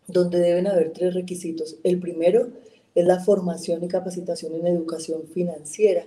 donde 0.07 0.39
deben 0.39 0.65
haber 0.65 0.91
tres 0.91 1.13
requisitos. 1.13 1.77
El 1.83 1.99
primero 1.99 2.49
es 2.95 3.05
la 3.05 3.19
formación 3.19 3.83
y 3.83 3.87
capacitación 3.87 4.55
en 4.55 4.65
educación 4.65 5.27
financiera, 5.27 6.03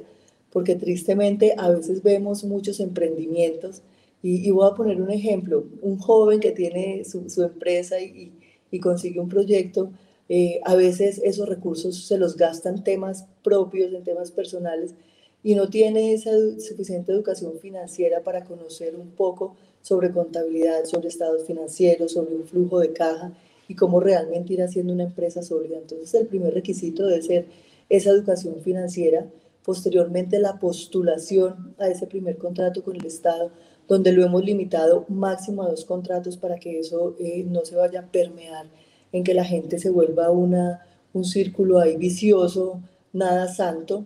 porque 0.50 0.74
tristemente 0.74 1.54
a 1.56 1.70
veces 1.70 2.02
vemos 2.02 2.42
muchos 2.42 2.80
emprendimientos 2.80 3.82
y, 4.22 4.46
y 4.46 4.50
voy 4.50 4.68
a 4.70 4.74
poner 4.74 5.00
un 5.00 5.10
ejemplo, 5.10 5.66
un 5.80 5.98
joven 5.98 6.40
que 6.40 6.52
tiene 6.52 7.04
su, 7.04 7.28
su 7.30 7.42
empresa 7.42 8.00
y, 8.00 8.32
y, 8.70 8.80
consigue 8.80 9.20
un 9.20 9.28
proyecto, 9.28 9.90
eh, 10.28 10.60
a 10.64 10.74
veces 10.74 11.20
esos 11.24 11.48
recursos 11.48 12.06
se 12.06 12.18
los 12.18 12.36
gastan 12.36 12.84
temas 12.84 13.26
propios, 13.42 13.92
en 13.92 14.04
temas 14.04 14.30
personales, 14.30 14.94
y 15.42 15.54
no 15.54 15.68
tiene 15.70 16.12
esa 16.12 16.32
suficiente 16.58 17.12
educación 17.12 17.58
financiera 17.60 18.22
para 18.22 18.44
conocer 18.44 18.96
un 18.96 19.10
poco 19.10 19.56
sobre 19.82 20.10
contabilidad, 20.10 20.84
sobre 20.84 21.08
estados 21.08 21.44
financieros, 21.44 22.12
sobre 22.12 22.34
un 22.34 22.44
flujo 22.44 22.80
de 22.80 22.92
caja 22.92 23.32
y 23.68 23.74
cómo 23.74 24.00
realmente 24.00 24.52
ir 24.52 24.62
haciendo 24.62 24.92
una 24.92 25.04
empresa 25.04 25.42
sólida. 25.42 25.78
Entonces, 25.78 26.12
el 26.14 26.26
primer 26.26 26.54
requisito 26.54 27.06
debe 27.06 27.22
ser 27.22 27.46
esa 27.88 28.10
educación 28.10 28.60
financiera, 28.62 29.26
posteriormente 29.64 30.40
la 30.40 30.58
postulación 30.58 31.74
a 31.78 31.88
ese 31.88 32.06
primer 32.06 32.36
contrato 32.36 32.82
con 32.82 32.96
el 32.96 33.06
Estado, 33.06 33.50
donde 33.88 34.12
lo 34.12 34.24
hemos 34.24 34.44
limitado 34.44 35.06
máximo 35.08 35.62
a 35.62 35.68
dos 35.68 35.84
contratos 35.84 36.36
para 36.36 36.58
que 36.58 36.78
eso 36.78 37.16
eh, 37.18 37.44
no 37.48 37.64
se 37.64 37.74
vaya 37.74 38.00
a 38.00 38.06
permear 38.06 38.66
en 39.12 39.24
que 39.24 39.34
la 39.34 39.44
gente 39.44 39.78
se 39.78 39.90
vuelva 39.90 40.30
una, 40.30 40.86
un 41.14 41.24
círculo 41.24 41.80
ahí 41.80 41.96
vicioso, 41.96 42.80
nada 43.12 43.48
santo, 43.48 44.04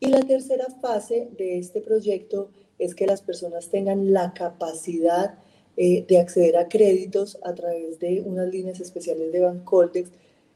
y 0.00 0.08
la 0.08 0.22
tercera 0.22 0.66
fase 0.80 1.28
de 1.36 1.58
este 1.58 1.80
proyecto 1.80 2.48
es 2.78 2.94
que 2.94 3.06
las 3.06 3.20
personas 3.20 3.68
tengan 3.68 4.12
la 4.12 4.32
capacidad 4.32 5.34
eh, 5.76 6.04
de 6.08 6.18
acceder 6.18 6.56
a 6.56 6.68
créditos 6.68 7.38
a 7.42 7.54
través 7.54 8.00
de 8.00 8.22
unas 8.22 8.48
líneas 8.48 8.80
especiales 8.80 9.30
de 9.30 9.40
Bancoldex 9.40 10.10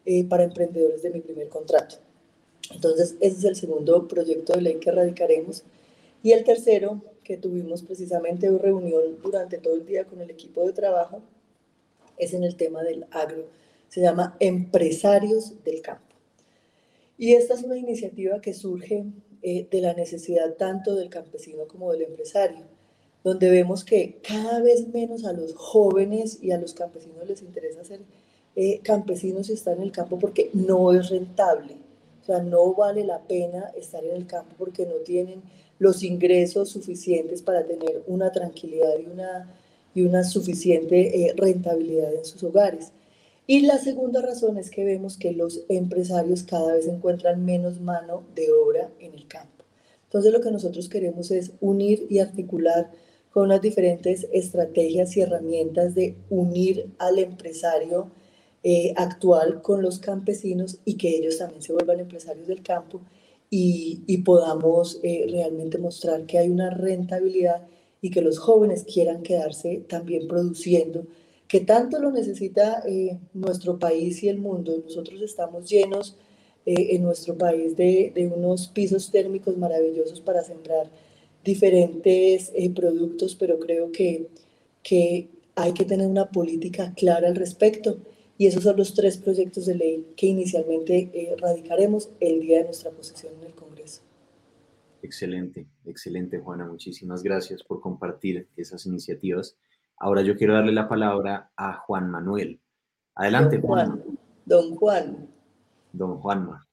eh, 0.06 0.24
para 0.24 0.44
emprendedores 0.44 1.02
de 1.02 1.10
mi 1.10 1.20
primer 1.20 1.48
contrato. 1.48 1.96
Entonces, 2.72 3.16
ese 3.20 3.38
es 3.38 3.44
el 3.44 3.56
segundo 3.56 4.08
proyecto 4.08 4.54
de 4.54 4.62
ley 4.62 4.76
que 4.76 4.90
radicaremos. 4.90 5.62
Y 6.22 6.32
el 6.32 6.42
tercero, 6.44 7.02
que 7.24 7.38
tuvimos 7.38 7.82
precisamente 7.82 8.50
una 8.50 8.58
reunión 8.58 9.18
durante 9.22 9.58
todo 9.58 9.74
el 9.74 9.86
día 9.86 10.04
con 10.04 10.20
el 10.20 10.30
equipo 10.30 10.64
de 10.66 10.72
trabajo, 10.72 11.22
es 12.18 12.34
en 12.34 12.44
el 12.44 12.56
tema 12.56 12.82
del 12.82 13.06
agro. 13.10 13.46
Se 13.88 14.00
llama 14.00 14.36
Empresarios 14.40 15.64
del 15.64 15.80
Campo. 15.80 16.14
Y 17.16 17.32
esta 17.34 17.54
es 17.54 17.62
una 17.62 17.78
iniciativa 17.78 18.40
que 18.40 18.54
surge 18.54 19.04
eh, 19.42 19.66
de 19.70 19.80
la 19.80 19.94
necesidad 19.94 20.54
tanto 20.54 20.94
del 20.94 21.10
campesino 21.10 21.66
como 21.66 21.92
del 21.92 22.02
empresario, 22.02 22.64
donde 23.22 23.50
vemos 23.50 23.84
que 23.84 24.18
cada 24.26 24.60
vez 24.60 24.88
menos 24.88 25.24
a 25.24 25.32
los 25.32 25.54
jóvenes 25.54 26.38
y 26.42 26.50
a 26.50 26.58
los 26.58 26.74
campesinos 26.74 27.26
les 27.26 27.42
interesa 27.42 27.84
ser 27.84 28.00
eh, 28.56 28.80
campesinos 28.82 29.48
y 29.48 29.54
estar 29.54 29.76
en 29.76 29.82
el 29.82 29.92
campo 29.92 30.18
porque 30.18 30.50
no 30.52 30.92
es 30.92 31.08
rentable. 31.10 31.76
O 32.24 32.26
sea, 32.26 32.42
no 32.42 32.72
vale 32.72 33.04
la 33.04 33.20
pena 33.20 33.70
estar 33.76 34.02
en 34.02 34.16
el 34.16 34.26
campo 34.26 34.54
porque 34.56 34.86
no 34.86 34.94
tienen 35.04 35.42
los 35.78 36.02
ingresos 36.02 36.70
suficientes 36.70 37.42
para 37.42 37.66
tener 37.66 38.02
una 38.06 38.32
tranquilidad 38.32 38.98
y 38.98 39.04
una, 39.04 39.54
y 39.94 40.02
una 40.06 40.24
suficiente 40.24 41.26
eh, 41.26 41.34
rentabilidad 41.36 42.14
en 42.14 42.24
sus 42.24 42.42
hogares. 42.42 42.92
Y 43.46 43.60
la 43.60 43.76
segunda 43.76 44.22
razón 44.22 44.56
es 44.56 44.70
que 44.70 44.84
vemos 44.84 45.18
que 45.18 45.32
los 45.32 45.66
empresarios 45.68 46.44
cada 46.44 46.72
vez 46.72 46.86
encuentran 46.86 47.44
menos 47.44 47.78
mano 47.78 48.22
de 48.34 48.50
obra 48.50 48.88
en 49.00 49.12
el 49.12 49.28
campo. 49.28 49.64
Entonces 50.04 50.32
lo 50.32 50.40
que 50.40 50.50
nosotros 50.50 50.88
queremos 50.88 51.30
es 51.30 51.52
unir 51.60 52.06
y 52.08 52.20
articular 52.20 52.90
con 53.32 53.44
unas 53.44 53.60
diferentes 53.60 54.26
estrategias 54.32 55.14
y 55.14 55.20
herramientas 55.20 55.94
de 55.94 56.16
unir 56.30 56.88
al 56.98 57.18
empresario 57.18 58.10
eh, 58.64 58.92
actual 58.96 59.62
con 59.62 59.82
los 59.82 60.00
campesinos 60.00 60.78
y 60.84 60.94
que 60.94 61.10
ellos 61.10 61.38
también 61.38 61.62
se 61.62 61.72
vuelvan 61.72 62.00
empresarios 62.00 62.48
del 62.48 62.62
campo 62.62 63.00
y, 63.50 64.02
y 64.06 64.18
podamos 64.18 64.98
eh, 65.04 65.26
realmente 65.30 65.78
mostrar 65.78 66.26
que 66.26 66.38
hay 66.38 66.48
una 66.48 66.70
rentabilidad 66.70 67.62
y 68.00 68.10
que 68.10 68.22
los 68.22 68.38
jóvenes 68.38 68.84
quieran 68.84 69.22
quedarse 69.22 69.84
también 69.88 70.26
produciendo 70.26 71.06
que 71.48 71.60
tanto 71.60 71.98
lo 71.98 72.10
necesita 72.10 72.82
eh, 72.86 73.18
nuestro 73.32 73.78
país 73.78 74.22
y 74.22 74.28
el 74.28 74.38
mundo. 74.38 74.76
Nosotros 74.84 75.20
estamos 75.22 75.68
llenos 75.68 76.16
eh, 76.66 76.96
en 76.96 77.02
nuestro 77.02 77.36
país 77.36 77.76
de, 77.76 78.12
de, 78.14 78.26
unos 78.26 78.68
pisos 78.68 79.10
térmicos 79.10 79.56
maravillosos 79.56 80.20
para 80.20 80.42
sembrar 80.42 80.90
diferentes 81.44 82.50
eh, 82.54 82.70
productos, 82.70 83.36
pero 83.36 83.58
creo 83.58 83.92
que, 83.92 84.26
que 84.82 85.28
hay 85.54 85.72
que 85.72 85.84
tener 85.84 86.06
una 86.06 86.30
política 86.30 86.92
clara 86.96 87.28
al 87.28 87.36
respecto. 87.36 87.98
Y 88.36 88.46
esos 88.46 88.64
son 88.64 88.76
los 88.76 88.94
tres 88.94 89.18
proyectos 89.18 89.66
de 89.66 89.76
ley 89.76 90.12
que 90.16 90.26
inicialmente 90.26 91.10
eh, 91.14 91.36
radicaremos 91.38 92.10
el 92.20 92.40
día 92.40 92.58
de 92.58 92.64
nuestra 92.64 92.90
posesión 92.90 93.32
en 93.40 93.46
el 93.46 93.54
Congreso. 93.54 94.02
Excelente, 95.02 95.66
excelente 95.84 96.38
Juana. 96.38 96.66
Muchísimas 96.66 97.22
gracias 97.22 97.62
por 97.62 97.80
compartir 97.80 98.48
esas 98.56 98.86
iniciativas. 98.86 99.56
Ahora 99.96 100.22
yo 100.22 100.36
quiero 100.36 100.54
darle 100.54 100.72
la 100.72 100.88
palabra 100.88 101.52
a 101.56 101.74
Juan 101.74 102.10
Manuel. 102.10 102.60
Adelante, 103.14 103.60
Juan. 103.60 104.00
Juan. 104.00 104.18
Don 104.44 104.74
Juan. 104.76 105.28
Don 105.92 106.18
Juanma. 106.18 106.66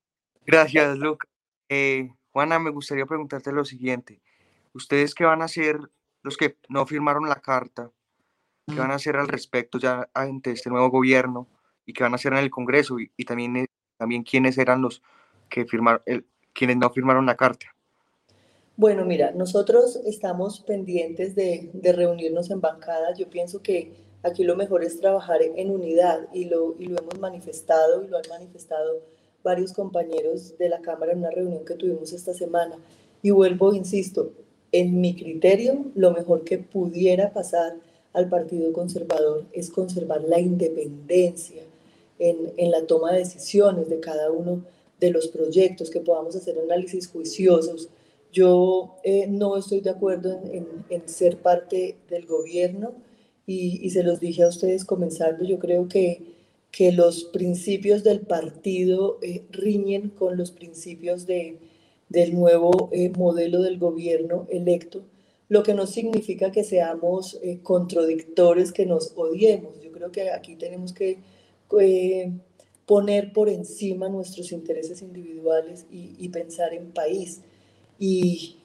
Gracias, 0.46 0.98
Lucas. 0.98 1.30
Eh, 1.70 2.10
Juana, 2.32 2.58
me 2.58 2.72
gustaría 2.72 3.06
preguntarte 3.06 3.52
lo 3.52 3.64
siguiente. 3.66 4.22
¿Ustedes 4.74 5.14
qué 5.14 5.26
van 5.26 5.42
a 5.42 5.46
hacer, 5.46 5.78
los 6.24 6.38
que 6.38 6.58
no 6.70 6.86
firmaron 6.86 7.30
la 7.30 7.36
carta, 7.36 7.92
qué 8.68 8.76
van 8.76 8.92
a 8.92 8.96
hacer 8.96 9.16
al 9.18 9.28
respecto 9.28 9.80
ya 9.80 10.10
ante 10.14 10.52
este 10.52 10.70
nuevo 10.70 10.90
gobierno 10.90 11.48
y 11.86 11.94
qué 11.94 12.04
van 12.04 12.14
a 12.14 12.16
hacer 12.16 12.34
en 12.34 12.40
el 12.40 12.50
Congreso? 12.50 12.98
Y, 13.00 13.26
también, 13.26 13.58
eh, 13.58 13.68
también 13.98 14.24
quiénes 14.24 14.58
eran 14.58 14.82
los 14.82 15.02
que 15.50 15.66
firmaron, 15.66 16.02
el, 16.06 16.26
quienes 16.54 16.78
no 16.78 16.90
firmaron 16.92 17.26
la 17.26 17.36
carta. 17.36 17.68
Bueno, 18.78 19.06
mira, 19.06 19.32
nosotros 19.32 19.98
estamos 20.06 20.62
pendientes 20.62 21.36
de, 21.36 21.70
de, 21.74 21.94
reunirnos 21.94 22.50
en 22.50 22.62
bancada. 22.62 23.14
Yo 23.14 23.30
pienso 23.30 23.62
que 23.62 23.94
aquí 24.24 24.44
lo 24.44 24.56
mejor 24.56 24.84
es 24.84 25.00
trabajar 25.00 25.40
en 25.42 25.70
unidad 25.70 26.28
y 26.34 26.46
lo, 26.46 26.76
y 26.80 26.88
lo 26.88 27.00
hemos 27.00 27.20
manifestado 27.20 28.04
y 28.04 28.08
lo 28.08 28.18
han 28.18 28.24
manifestado 28.30 29.02
varios 29.44 29.74
compañeros 29.74 30.58
de 30.58 30.70
la 30.70 30.82
Cámara 30.82 31.12
en 31.12 31.20
una 31.20 31.32
reunión 31.32 31.66
que 31.66 31.76
tuvimos 31.76 32.14
esta 32.14 32.34
semana. 32.34 32.78
Y 33.22 33.32
vuelvo, 33.32 33.74
insisto, 33.74 34.32
en 34.72 35.02
mi 35.02 35.16
criterio, 35.16 35.86
lo 35.96 36.12
mejor 36.12 36.44
que 36.44 36.58
pudiera 36.58 37.34
pasar 37.34 37.76
al 38.14 38.30
Partido 38.30 38.72
Conservador 38.74 39.46
es 39.54 39.70
conservar 39.70 40.22
la 40.24 40.40
independencia 40.40 41.64
en, 42.20 42.54
en 42.58 42.72
la 42.72 42.86
toma 42.86 43.14
de 43.14 43.20
decisiones 43.20 43.90
de 43.90 44.00
cada 44.00 44.32
uno 44.32 44.64
de 45.00 45.12
los 45.12 45.28
proyectos, 45.28 45.90
que 45.90 46.00
podamos 46.00 46.36
hacer 46.36 46.60
análisis 46.60 47.08
juiciosos. 47.08 47.90
Yo 48.32 48.96
eh, 49.04 49.28
no 49.28 49.58
estoy 49.58 49.82
de 49.82 49.90
acuerdo 49.90 50.40
en, 50.52 50.68
en, 50.90 51.10
ser 51.10 51.38
parte 51.38 51.96
del 52.10 52.26
gobierno 52.26 52.94
y, 53.48 53.80
y, 53.86 53.90
se 53.90 54.04
los 54.04 54.20
dije 54.20 54.44
a 54.44 54.50
ustedes 54.50 54.86
comenzando, 54.86 55.44
yo 55.44 55.58
creo 55.60 55.88
que 55.88 56.32
que 56.72 56.92
los 56.92 57.26
principios 57.26 58.04
del 58.04 58.22
partido 58.22 59.20
eh, 59.22 59.44
riñen 59.52 60.10
con 60.10 60.38
los 60.38 60.52
principios 60.52 61.26
de, 61.26 61.58
del 62.10 62.34
nuevo 62.34 62.90
eh, 62.94 63.10
modelo 63.10 63.62
del 63.62 63.78
gobierno 63.78 64.48
electo, 64.50 65.04
lo 65.52 65.64
que 65.64 65.74
no 65.74 65.86
significa 65.86 66.50
que 66.50 66.64
seamos 66.64 67.38
eh, 67.44 67.60
contradictores, 67.62 68.72
que 68.72 68.86
nos 68.86 69.12
odiemos. 69.18 69.82
Yo 69.82 69.92
creo 69.92 70.10
que 70.10 70.32
aquí 70.32 70.56
tenemos 70.56 70.94
que 70.94 71.20
poner 72.86 73.34
por 73.34 73.50
encima 73.50 74.08
nuestros 74.08 74.54
intereses 74.54 75.02
individuales 75.02 75.86
y, 75.92 76.16
y, 76.18 76.30
pensar 76.30 76.74
en 76.74 76.94
país. 76.94 77.42
Y 78.00 78.60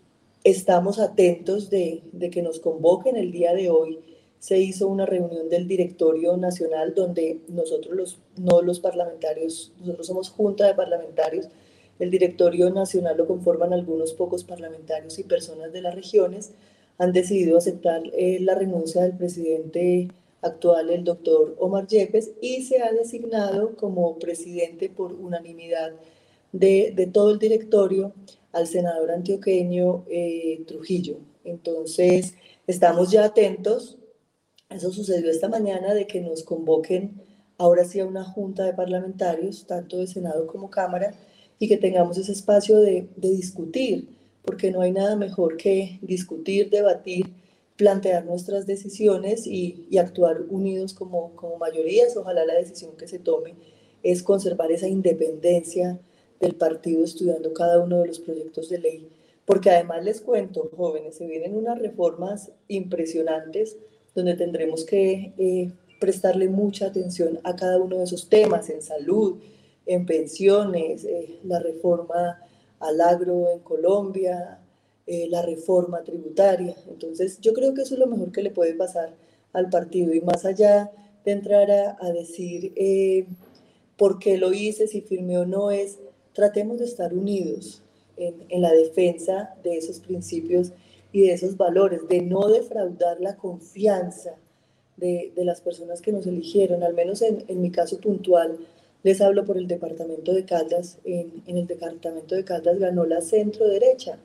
estamos 0.45 1.01
atentos 1.01 1.71
de, 1.71 2.05
de 2.13 2.31
que 2.31 2.41
nos 2.41 2.61
convoquen 2.61 3.17
el 3.17 3.33
día 3.33 3.53
de 3.53 3.69
hoy 3.69 3.99
se 4.39 4.61
hizo 4.61 4.87
una 4.87 5.07
reunión 5.07 5.49
del 5.49 5.67
directorio 5.67 6.37
nacional 6.37 6.95
donde 6.95 7.41
nosotros 7.49 7.97
los, 7.97 8.19
no 8.37 8.63
los 8.63 8.79
parlamentarios, 8.79 9.73
nosotros 9.81 10.07
somos 10.07 10.31
junta 10.31 10.69
de 10.69 10.75
parlamentarios, 10.75 11.49
el 11.99 12.13
directorio 12.13 12.71
nacional 12.71 13.17
lo 13.17 13.27
conforman 13.27 13.73
algunos 13.73 14.13
pocos 14.13 14.45
parlamentarios 14.45 15.19
y 15.19 15.25
personas 15.25 15.73
de 15.73 15.83
las 15.83 15.97
regiones, 15.97 16.53
han 16.99 17.13
decidido 17.13 17.59
aceptar 17.59 18.03
eh, 18.13 18.39
la 18.41 18.55
renuncia 18.55 19.03
del 19.03 19.17
presidente 19.17 20.09
actual, 20.43 20.91
el 20.91 21.05
doctor 21.05 21.57
Omar 21.59 21.87
Yepes, 21.87 22.33
y 22.41 22.63
se 22.63 22.81
ha 22.83 22.93
designado 22.93 23.77
como 23.77 24.19
presidente 24.19 24.89
por 24.89 25.13
unanimidad 25.13 25.93
de, 26.53 26.93
de 26.95 27.07
todo 27.07 27.33
el 27.33 27.39
directorio 27.39 28.13
al 28.53 28.67
senador 28.67 29.11
antioqueño 29.11 30.05
eh, 30.09 30.63
Trujillo. 30.67 31.19
Entonces, 31.45 32.35
estamos 32.67 33.11
ya 33.11 33.25
atentos 33.25 33.99
eso 34.69 34.93
sucedió 34.93 35.31
esta 35.31 35.49
mañana 35.49 35.95
de 35.95 36.07
que 36.07 36.21
nos 36.21 36.43
convoquen 36.43 37.23
ahora 37.57 37.85
sí 37.85 38.01
a 38.01 38.07
una 38.07 38.25
junta 38.25 38.65
de 38.65 38.75
parlamentarios, 38.75 39.67
tanto 39.67 39.99
de 39.99 40.07
Senado 40.07 40.47
como 40.47 40.71
Cámara, 40.71 41.15
y 41.59 41.69
que 41.69 41.77
tengamos 41.77 42.19
ese 42.19 42.33
espacio 42.33 42.81
de, 42.81 43.09
discutir, 43.17 44.16
porque 44.47 44.71
no 44.71 44.81
hay 44.81 44.93
nada 44.93 45.17
mejor 45.17 45.57
que 45.57 45.99
discutir, 46.01 46.71
debatir, 46.71 47.27
plantear 47.77 48.25
nuestras 48.25 48.65
decisiones 48.65 49.47
y, 49.47 49.89
actuar 49.99 50.43
unidos 50.49 50.95
como, 50.95 51.33
como 51.35 51.59
mayorías. 51.59 52.17
Ojalá 52.17 52.47
la 52.47 52.55
decisión 52.55 52.93
que 52.97 53.09
se 53.09 53.19
tome 53.19 53.55
es 54.03 54.23
conservar 54.23 54.71
esa 54.71 54.89
independencia 54.89 55.99
del 56.41 56.55
partido 56.55 57.05
estudiando 57.05 57.53
cada 57.53 57.83
uno 57.83 58.01
de 58.01 58.07
los 58.07 58.21
proyectos 58.21 58.69
de 58.69 58.79
ley, 58.79 59.09
porque 59.45 59.71
además 59.71 60.05
les 60.05 60.21
cuento, 60.21 60.71
jóvenes, 60.77 61.17
se 61.17 61.27
vienen 61.27 61.57
unas 61.57 61.79
reformas 61.79 62.53
impresionantes 62.69 63.77
donde 64.15 64.35
tendremos 64.35 64.85
que 64.85 65.33
eh, 65.39 65.71
prestarle 65.99 66.49
mucha 66.49 66.87
atención 66.87 67.41
a 67.43 67.57
cada 67.57 67.79
uno 67.79 67.99
de 67.99 68.05
esos 68.05 68.29
temas, 68.29 68.71
en 68.71 68.83
salud, 68.83 69.39
en 69.87 70.07
pensiones, 70.07 71.05
eh, 71.05 71.39
la 71.45 71.59
reforma 71.59 72.39
al 72.81 73.01
agro 73.01 73.51
en 73.51 73.61
Colombia, 73.61 74.61
eh, 75.07 75.29
la 75.29 75.43
reforma 75.43 76.03
tributaria. 76.03 76.75
Entonces, 76.89 77.41
yo 77.41 77.53
creo 77.53 77.75
que 77.75 77.83
eso 77.83 77.95
es 77.95 78.01
lo 78.01 78.07
mejor 78.07 78.33
que 78.33 78.43
le 78.43 78.51
puede 78.51 78.75
pasar 78.75 79.15
al 79.53 79.71
partido 79.71 80.13
y 80.15 80.21
más 80.21 80.45
allá 80.45 80.91
de 81.25 81.33
entrar 81.33 81.71
a, 81.71 81.97
a 82.01 82.13
decir 82.13 82.73
por 83.97 84.19
qué 84.19 84.37
lo 84.37 84.53
hice, 84.53 84.87
si 84.87 85.01
firmé 85.01 85.39
o 85.39 85.47
no, 85.47 85.71
es 85.71 85.99
tratemos 86.33 86.79
de 86.79 86.85
estar 86.85 87.15
unidos 87.15 87.83
en, 88.17 88.45
en 88.49 88.63
la 88.63 88.73
defensa 88.73 89.55
de 89.65 89.79
esos 89.79 90.01
principios 90.01 90.73
y 91.13 91.23
de 91.23 91.33
esos 91.33 91.57
valores, 91.57 92.07
de 92.09 92.21
no 92.21 92.49
defraudar 92.49 93.21
la 93.21 93.37
confianza 93.37 94.35
de, 94.97 95.33
de 95.35 95.45
las 95.45 95.61
personas 95.61 96.03
que 96.03 96.13
nos 96.13 96.27
eligieron, 96.27 96.83
al 96.83 96.95
menos 96.95 97.23
en, 97.23 97.45
en, 97.49 97.61
mi 97.63 97.71
caso 97.71 97.99
puntual, 98.01 98.59
les 99.07 99.21
hablo 99.21 99.45
por 99.45 99.57
el 99.57 99.69
departamento 99.69 100.35
de 100.35 100.45
Caldas, 100.45 100.99
en, 101.05 101.31
el 101.47 101.69
departamento 101.69 102.35
de 102.35 102.43
Caldas 102.43 102.81
ganó 102.81 103.07
la 103.07 103.21
centro 103.21 103.69
derecha. 103.69 104.19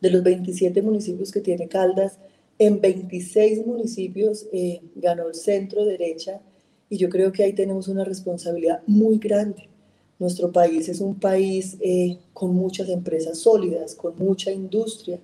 De 0.00 0.10
los 0.10 0.22
27 0.22 0.80
municipios 0.80 1.32
que 1.32 1.40
tiene 1.40 1.66
Caldas, 1.66 2.20
en 2.60 2.80
26 2.80 3.66
municipios 3.66 4.46
eh, 4.52 4.80
ganó 4.94 5.26
el 5.26 5.34
centro 5.34 5.84
derecha 5.84 6.40
y 6.88 6.98
yo 6.98 7.08
creo 7.08 7.32
que 7.32 7.42
ahí 7.42 7.52
tenemos 7.52 7.88
una 7.88 8.04
responsabilidad 8.04 8.80
muy 8.86 9.18
grande. 9.18 9.68
Nuestro 10.20 10.52
país 10.52 10.88
es 10.88 11.00
un 11.00 11.18
país 11.18 11.76
eh, 11.80 12.18
con 12.32 12.54
muchas 12.54 12.88
empresas 12.88 13.38
sólidas, 13.38 13.96
con 13.96 14.16
mucha 14.16 14.52
industria, 14.52 15.18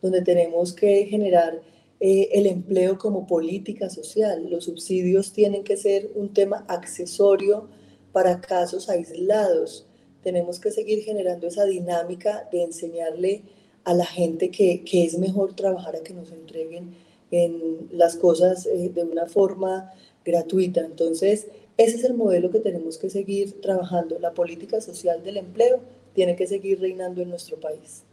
donde 0.00 0.22
tenemos 0.22 0.72
que 0.72 1.06
generar 1.06 1.62
eh, 2.00 2.30
el 2.32 2.48
empleo 2.48 2.98
como 2.98 3.28
política 3.28 3.88
social. 3.88 4.50
Los 4.50 4.64
subsidios 4.64 5.32
tienen 5.32 5.62
que 5.62 5.76
ser 5.76 6.10
un 6.16 6.34
tema 6.34 6.64
accesorio 6.66 7.68
para 8.12 8.40
casos 8.40 8.88
aislados. 8.88 9.86
Tenemos 10.22 10.60
que 10.60 10.70
seguir 10.70 11.02
generando 11.02 11.46
esa 11.46 11.64
dinámica 11.64 12.48
de 12.52 12.62
enseñarle 12.62 13.42
a 13.84 13.94
la 13.94 14.06
gente 14.06 14.50
que, 14.50 14.84
que 14.84 15.04
es 15.04 15.18
mejor 15.18 15.54
trabajar 15.54 15.96
a 15.96 16.02
que 16.02 16.14
nos 16.14 16.30
entreguen 16.30 16.94
en 17.30 17.88
las 17.90 18.16
cosas 18.16 18.66
eh, 18.66 18.90
de 18.94 19.02
una 19.02 19.26
forma 19.26 19.90
gratuita. 20.24 20.82
Entonces, 20.82 21.48
ese 21.76 21.96
es 21.96 22.04
el 22.04 22.14
modelo 22.14 22.50
que 22.50 22.60
tenemos 22.60 22.98
que 22.98 23.10
seguir 23.10 23.60
trabajando. 23.60 24.18
La 24.18 24.32
política 24.32 24.80
social 24.80 25.24
del 25.24 25.38
empleo 25.38 25.80
tiene 26.14 26.36
que 26.36 26.46
seguir 26.46 26.80
reinando 26.80 27.22
en 27.22 27.30
nuestro 27.30 27.58
país. 27.58 28.04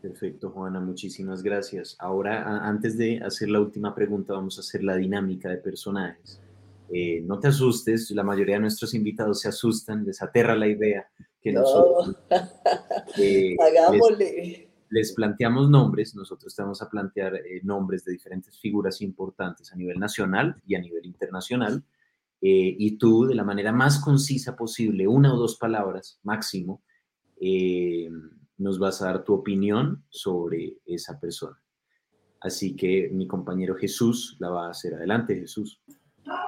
Perfecto, 0.00 0.50
Juana, 0.50 0.80
muchísimas 0.80 1.42
gracias. 1.42 1.96
Ahora, 1.98 2.66
antes 2.66 2.96
de 2.96 3.18
hacer 3.18 3.48
la 3.48 3.60
última 3.60 3.94
pregunta, 3.94 4.34
vamos 4.34 4.56
a 4.56 4.60
hacer 4.60 4.82
la 4.82 4.96
dinámica 4.96 5.50
de 5.50 5.56
personajes. 5.56 6.40
Eh, 6.92 7.22
no 7.22 7.38
te 7.38 7.48
asustes, 7.48 8.10
la 8.12 8.22
mayoría 8.22 8.56
de 8.56 8.62
nuestros 8.62 8.94
invitados 8.94 9.40
se 9.40 9.48
asustan, 9.48 10.04
les 10.04 10.22
aterra 10.22 10.54
la 10.54 10.68
idea 10.68 11.08
que 11.40 11.52
nosotros 11.52 12.16
eh, 13.18 13.56
Hagámosle. 13.60 14.68
Les, 14.90 15.12
planteamos 15.14 15.68
nombres, 15.68 16.14
nosotros 16.14 16.54
te 16.54 16.62
vamos 16.62 16.80
a 16.80 16.88
plantear 16.88 17.34
eh, 17.34 17.60
nombres 17.64 18.04
de 18.04 18.12
diferentes 18.12 18.58
figuras 18.60 19.02
importantes 19.02 19.72
a 19.72 19.76
nivel 19.76 19.98
nacional 19.98 20.56
y 20.66 20.76
a 20.76 20.80
nivel 20.80 21.04
internacional, 21.06 21.84
y 22.48 22.96
tú, 22.98 23.26
de 23.26 23.34
la 23.34 23.42
manera 23.42 23.72
más 23.72 23.98
concisa 23.98 24.54
posible, 24.54 25.08
una 25.08 25.34
o 25.34 25.36
dos 25.36 25.56
palabras 25.56 26.20
máximo, 26.22 26.80
nos 28.58 28.78
vas 28.78 29.02
a 29.02 29.06
dar 29.06 29.24
tu 29.24 29.34
opinión 29.34 30.04
sobre 30.10 30.76
esa 30.84 31.18
persona. 31.18 31.60
Así 32.40 32.76
que 32.76 33.08
mi 33.12 33.26
compañero 33.26 33.74
Jesús 33.74 34.36
la 34.38 34.50
va 34.50 34.66
a 34.66 34.70
hacer. 34.70 34.94
Adelante, 34.94 35.34
Jesús. 35.34 35.80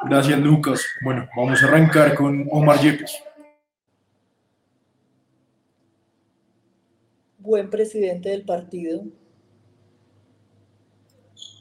Gracias, 0.04 0.38
Lucas. 0.40 0.86
Bueno, 1.02 1.28
vamos 1.36 1.62
a 1.62 1.66
arrancar 1.66 2.14
con 2.14 2.48
Omar 2.50 2.80
Yepes. 2.80 3.22
Buen 7.38 7.70
presidente 7.70 8.28
del 8.28 8.44
partido. 8.44 9.04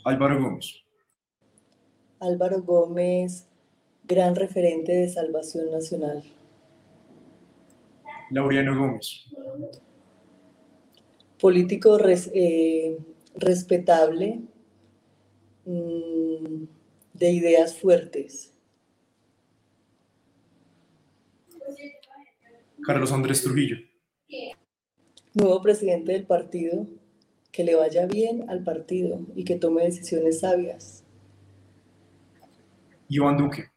Álvaro 0.04 0.42
Gómez. 0.42 0.84
Álvaro 2.20 2.62
Gómez, 2.62 3.48
gran 4.04 4.36
referente 4.36 4.92
de 4.92 5.10
Salvación 5.10 5.72
Nacional. 5.72 6.24
Laureano 8.30 8.78
Gómez 8.78 9.28
político 11.40 11.98
eh, 12.06 12.98
respetable, 13.36 14.42
mm, 15.66 16.64
de 17.18 17.32
ideas 17.32 17.76
fuertes. 17.76 18.54
Carlos 22.84 23.12
Andrés 23.12 23.42
Trujillo. 23.44 23.78
Nuevo 25.34 25.62
presidente 25.62 26.14
del 26.14 26.26
partido, 26.26 26.88
que 27.52 27.64
le 27.64 27.76
vaya 27.76 28.06
bien 28.06 28.50
al 28.50 28.64
partido 28.64 29.20
y 29.36 29.44
que 29.44 29.56
tome 29.56 29.84
decisiones 29.84 30.40
sabias. 30.40 31.04
Iván 33.10 33.38
Duque. 33.38 33.70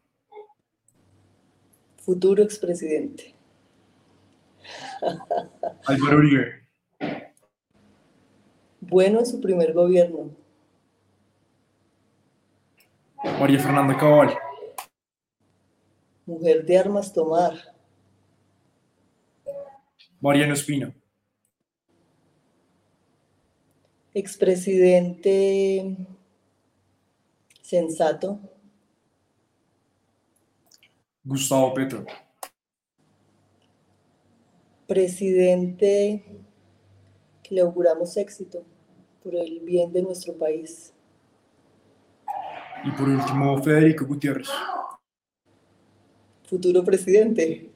Futuro 1.97 2.43
expresidente. 2.43 3.35
Álvaro 5.85 6.17
Uribe. 6.17 6.67
Bueno 8.81 9.19
en 9.19 9.25
su 9.25 9.39
primer 9.39 9.73
gobierno, 9.73 10.35
María 13.23 13.59
Fernanda 13.59 13.95
Cabal. 13.95 14.35
Mujer 16.25 16.65
de 16.65 16.77
armas 16.77 17.13
tomar. 17.13 17.53
Mariano 20.19 20.53
Espina. 20.53 20.93
Expresidente 24.13 25.95
sensato. 27.61 28.39
Gustavo 31.23 31.73
Petro. 31.75 32.05
Presidente 34.87 36.25
que 37.43 37.55
le 37.55 37.61
auguramos 37.61 38.17
éxito 38.17 38.65
por 39.23 39.35
el 39.35 39.59
bien 39.59 39.93
de 39.93 40.01
nuestro 40.01 40.35
país. 40.35 40.93
Y 42.83 42.91
por 42.91 43.07
último, 43.07 43.61
Federico 43.61 44.05
Gutiérrez. 44.05 44.49
Futuro 46.43 46.83
presidente. 46.83 47.69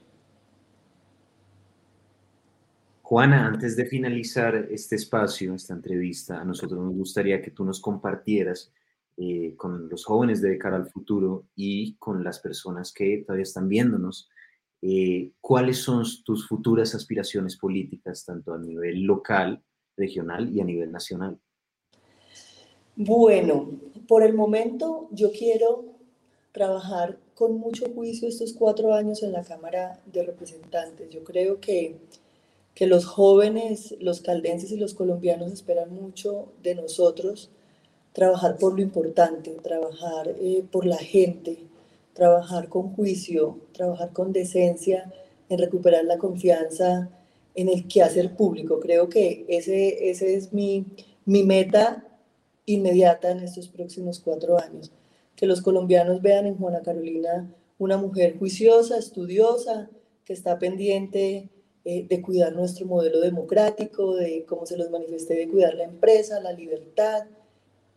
Juana, 3.03 3.45
antes 3.45 3.75
de 3.75 3.85
finalizar 3.85 4.55
este 4.71 4.95
espacio, 4.95 5.53
esta 5.53 5.75
entrevista, 5.75 6.41
a 6.41 6.43
nosotros 6.43 6.83
nos 6.83 6.95
gustaría 6.95 7.39
que 7.39 7.51
tú 7.51 7.63
nos 7.63 7.79
compartieras 7.79 8.73
eh, 9.17 9.53
con 9.55 9.87
los 9.89 10.03
jóvenes 10.03 10.41
de 10.41 10.57
cara 10.57 10.77
al 10.77 10.89
futuro 10.89 11.45
y 11.55 11.95
con 11.97 12.23
las 12.23 12.39
personas 12.39 12.91
que 12.91 13.23
todavía 13.25 13.43
están 13.43 13.69
viéndonos, 13.69 14.27
eh, 14.81 15.31
cuáles 15.39 15.77
son 15.77 16.03
tus 16.23 16.47
futuras 16.47 16.95
aspiraciones 16.95 17.57
políticas, 17.57 18.25
tanto 18.25 18.55
a 18.55 18.57
nivel 18.57 19.03
local, 19.03 19.63
regional 19.95 20.49
y 20.49 20.59
a 20.59 20.65
nivel 20.65 20.91
nacional. 20.91 21.39
Bueno, 22.95 23.69
por 24.07 24.23
el 24.23 24.33
momento 24.33 25.07
yo 25.11 25.31
quiero 25.31 25.85
trabajar 26.51 27.17
con 27.33 27.57
mucho 27.57 27.85
juicio 27.93 28.27
estos 28.27 28.53
cuatro 28.53 28.93
años 28.93 29.21
en 29.23 29.33
la 29.33 29.43
Cámara 29.43 29.99
de 30.05 30.23
Representantes. 30.23 31.09
Yo 31.09 31.23
creo 31.23 31.59
que, 31.59 31.97
que 32.73 32.87
los 32.87 33.05
jóvenes, 33.05 33.95
los 33.99 34.21
caldenses 34.21 34.71
y 34.71 34.77
los 34.77 34.93
colombianos 34.93 35.51
esperan 35.51 35.93
mucho 35.93 36.53
de 36.63 36.75
nosotros 36.75 37.49
trabajar 38.13 38.57
por 38.57 38.73
lo 38.73 38.81
importante, 38.81 39.51
trabajar 39.61 40.33
eh, 40.39 40.63
por 40.71 40.85
la 40.85 40.97
gente, 40.97 41.57
trabajar 42.13 42.69
con 42.69 42.95
juicio, 42.95 43.59
trabajar 43.73 44.13
con 44.13 44.31
decencia, 44.31 45.11
en 45.49 45.59
recuperar 45.59 46.05
la 46.05 46.17
confianza 46.17 47.09
en 47.53 47.69
el 47.69 47.87
quehacer 47.87 48.35
público. 48.35 48.79
Creo 48.79 49.09
que 49.09 49.45
ese, 49.49 50.09
ese 50.09 50.35
es 50.35 50.53
mi, 50.53 50.85
mi 51.25 51.43
meta 51.43 52.05
inmediata 52.65 53.31
en 53.31 53.39
estos 53.39 53.67
próximos 53.69 54.19
cuatro 54.19 54.59
años. 54.59 54.91
Que 55.35 55.45
los 55.45 55.61
colombianos 55.61 56.21
vean 56.21 56.45
en 56.45 56.57
Juana 56.57 56.81
Carolina 56.81 57.53
una 57.77 57.97
mujer 57.97 58.37
juiciosa, 58.37 58.97
estudiosa, 58.97 59.89
que 60.23 60.33
está 60.33 60.57
pendiente 60.57 61.49
eh, 61.83 62.05
de 62.07 62.21
cuidar 62.21 62.53
nuestro 62.53 62.87
modelo 62.87 63.19
democrático, 63.19 64.15
de 64.15 64.45
cómo 64.45 64.65
se 64.65 64.77
los 64.77 64.89
manifesté, 64.89 65.35
de 65.35 65.47
cuidar 65.47 65.75
la 65.75 65.83
empresa, 65.83 66.39
la 66.39 66.51
libertad, 66.51 67.25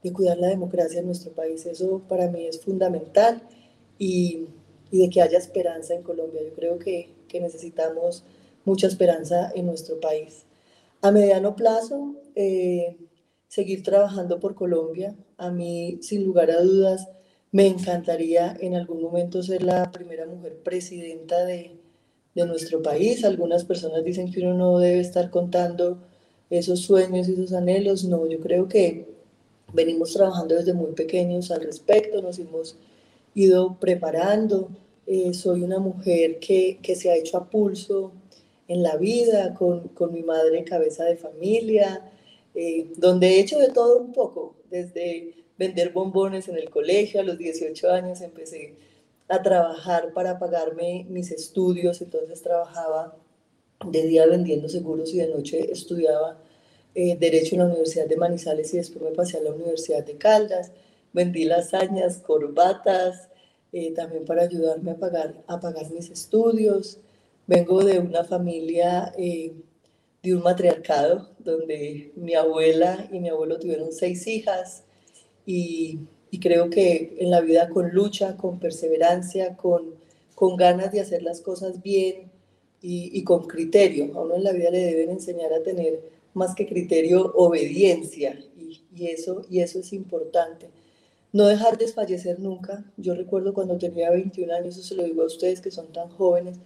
de 0.02 0.12
cuidar 0.12 0.38
la 0.38 0.48
democracia 0.48 1.00
en 1.00 1.06
nuestro 1.06 1.32
país. 1.32 1.64
Eso 1.64 2.02
para 2.08 2.28
mí 2.28 2.46
es 2.46 2.60
fundamental 2.60 3.42
y, 3.98 4.46
de 4.90 5.08
que 5.08 5.22
haya 5.22 5.38
esperanza 5.38 5.94
en 5.94 6.02
Colombia. 6.02 6.42
Yo 6.42 6.54
creo 6.54 6.78
que, 6.78 7.08
que, 7.28 7.40
necesitamos 7.40 8.24
mucha 8.64 8.86
esperanza 8.86 9.50
en 9.54 9.66
nuestro 9.66 10.00
país. 10.00 10.44
A 11.00 11.10
mediano 11.10 11.56
plazo, 11.56 12.14
eh, 12.34 12.96
seguir 13.48 13.82
trabajando 13.82 14.38
por 14.38 14.54
Colombia. 14.54 15.16
A 15.36 15.50
mí, 15.50 15.98
sin 16.02 16.24
lugar 16.24 16.50
a 16.50 16.62
dudas, 16.62 17.08
me 17.50 17.66
encantaría 17.66 18.56
en 18.60 18.74
algún 18.76 19.02
momento 19.02 19.42
ser 19.42 19.62
la 19.62 19.90
primera 19.90 20.26
mujer 20.26 20.58
presidenta 20.62 21.44
de, 21.44 21.78
de 22.34 22.46
nuestro 22.46 22.82
país. 22.82 23.24
Algunas 23.24 23.64
personas 23.64 24.04
dicen 24.04 24.30
que 24.30 24.40
uno 24.40 24.54
no 24.54 24.78
debe 24.78 25.00
estar 25.00 25.30
contando 25.30 25.98
esos 26.50 26.80
sueños 26.80 27.28
y 27.28 27.32
esos 27.32 27.52
anhelos. 27.52 28.04
No, 28.04 28.26
yo 28.26 28.38
creo 28.40 28.68
que 28.68 29.06
venimos 29.72 30.12
trabajando 30.12 30.54
desde 30.54 30.72
muy 30.72 30.92
pequeños 30.92 31.50
al 31.50 31.62
respecto, 31.62 32.22
nos 32.22 32.38
hemos 32.38 32.76
ido 33.34 33.78
preparando. 33.78 34.68
Eh, 35.06 35.32
soy 35.32 35.62
una 35.62 35.78
mujer 35.78 36.38
que, 36.38 36.78
que, 36.82 36.94
se 36.94 37.10
ha 37.10 37.16
hecho 37.16 37.38
a 37.38 37.48
pulso 37.48 38.12
en 38.66 38.82
la 38.82 38.96
vida, 38.96 39.54
con, 39.54 39.88
con 39.88 40.12
mi 40.12 40.22
madre 40.22 40.64
cabeza 40.64 41.04
de 41.04 41.16
familia, 41.16 42.02
eh, 42.60 42.90
donde 42.96 43.28
he 43.28 43.40
hecho 43.40 43.56
de 43.60 43.68
todo 43.68 44.00
un 44.00 44.12
poco, 44.12 44.56
desde 44.68 45.32
vender 45.56 45.92
bombones 45.92 46.48
en 46.48 46.56
el 46.56 46.70
colegio, 46.70 47.20
a 47.20 47.22
los 47.22 47.38
18 47.38 47.88
años 47.92 48.20
empecé 48.20 48.74
a 49.28 49.40
trabajar 49.40 50.12
para 50.12 50.40
pagarme 50.40 51.06
mis 51.08 51.30
estudios, 51.30 52.00
entonces 52.00 52.42
trabajaba 52.42 53.16
de 53.86 54.02
día 54.02 54.26
vendiendo 54.26 54.68
seguros 54.68 55.14
y 55.14 55.18
de 55.18 55.28
noche 55.28 55.70
estudiaba 55.70 56.36
eh, 56.96 57.16
Derecho 57.16 57.54
en 57.54 57.60
la 57.60 57.66
Universidad 57.66 58.08
de 58.08 58.16
Manizales 58.16 58.74
y 58.74 58.78
después 58.78 59.04
me 59.04 59.12
pasé 59.12 59.38
a 59.38 59.42
la 59.42 59.52
Universidad 59.52 60.04
de 60.04 60.16
Caldas, 60.16 60.72
vendí 61.12 61.44
lasañas, 61.44 62.18
corbatas, 62.18 63.28
eh, 63.72 63.92
también 63.94 64.24
para 64.24 64.42
ayudarme 64.42 64.90
a 64.90 64.96
pagar, 64.96 65.44
a 65.46 65.60
pagar 65.60 65.88
mis 65.92 66.10
estudios. 66.10 66.98
Vengo 67.46 67.84
de 67.84 68.00
una 68.00 68.24
familia 68.24 69.12
eh, 69.16 69.52
de 70.22 70.34
un 70.34 70.42
matriarcado 70.42 71.30
donde 71.38 72.12
mi 72.16 72.34
abuela 72.34 73.08
y 73.12 73.20
mi 73.20 73.28
abuelo 73.28 73.58
tuvieron 73.58 73.92
seis 73.92 74.26
hijas 74.26 74.82
y, 75.46 76.00
y 76.30 76.40
creo 76.40 76.70
que 76.70 77.16
en 77.18 77.30
la 77.30 77.40
vida 77.40 77.68
con 77.68 77.90
lucha, 77.90 78.36
con 78.36 78.58
perseverancia, 78.58 79.56
con, 79.56 79.94
con 80.34 80.56
ganas 80.56 80.92
de 80.92 81.00
hacer 81.00 81.22
las 81.22 81.40
cosas 81.40 81.82
bien 81.82 82.30
y, 82.82 83.10
y 83.16 83.24
con 83.24 83.46
criterio. 83.46 84.12
A 84.16 84.22
uno 84.22 84.36
en 84.36 84.44
la 84.44 84.52
vida 84.52 84.70
le 84.70 84.84
deben 84.84 85.10
enseñar 85.10 85.52
a 85.52 85.62
tener 85.62 86.00
más 86.34 86.54
que 86.54 86.66
criterio 86.66 87.32
obediencia 87.34 88.38
y, 88.56 88.82
y, 88.94 89.06
eso, 89.08 89.44
y 89.48 89.60
eso 89.60 89.78
es 89.78 89.92
importante. 89.92 90.68
No 91.32 91.46
dejar 91.46 91.78
desfallecer 91.78 92.40
nunca. 92.40 92.84
Yo 92.96 93.14
recuerdo 93.14 93.54
cuando 93.54 93.78
tenía 93.78 94.10
21 94.10 94.52
años, 94.52 94.76
eso 94.76 94.86
se 94.86 94.94
lo 94.94 95.04
digo 95.04 95.22
a 95.22 95.26
ustedes 95.26 95.60
que 95.60 95.70
son 95.70 95.92
tan 95.92 96.08
jóvenes, 96.08 96.58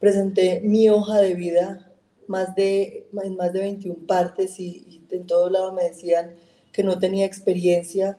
presenté 0.00 0.60
mi 0.60 0.88
hoja 0.88 1.20
de 1.20 1.34
vida 1.34 1.87
más 2.28 2.54
de, 2.54 3.08
en 3.22 3.36
más 3.36 3.52
de 3.52 3.60
21 3.60 4.06
partes 4.06 4.60
y, 4.60 4.84
y 5.10 5.14
en 5.14 5.26
todo 5.26 5.50
lado 5.50 5.72
me 5.72 5.84
decían 5.84 6.34
que 6.72 6.82
no 6.82 6.98
tenía 6.98 7.26
experiencia, 7.26 8.18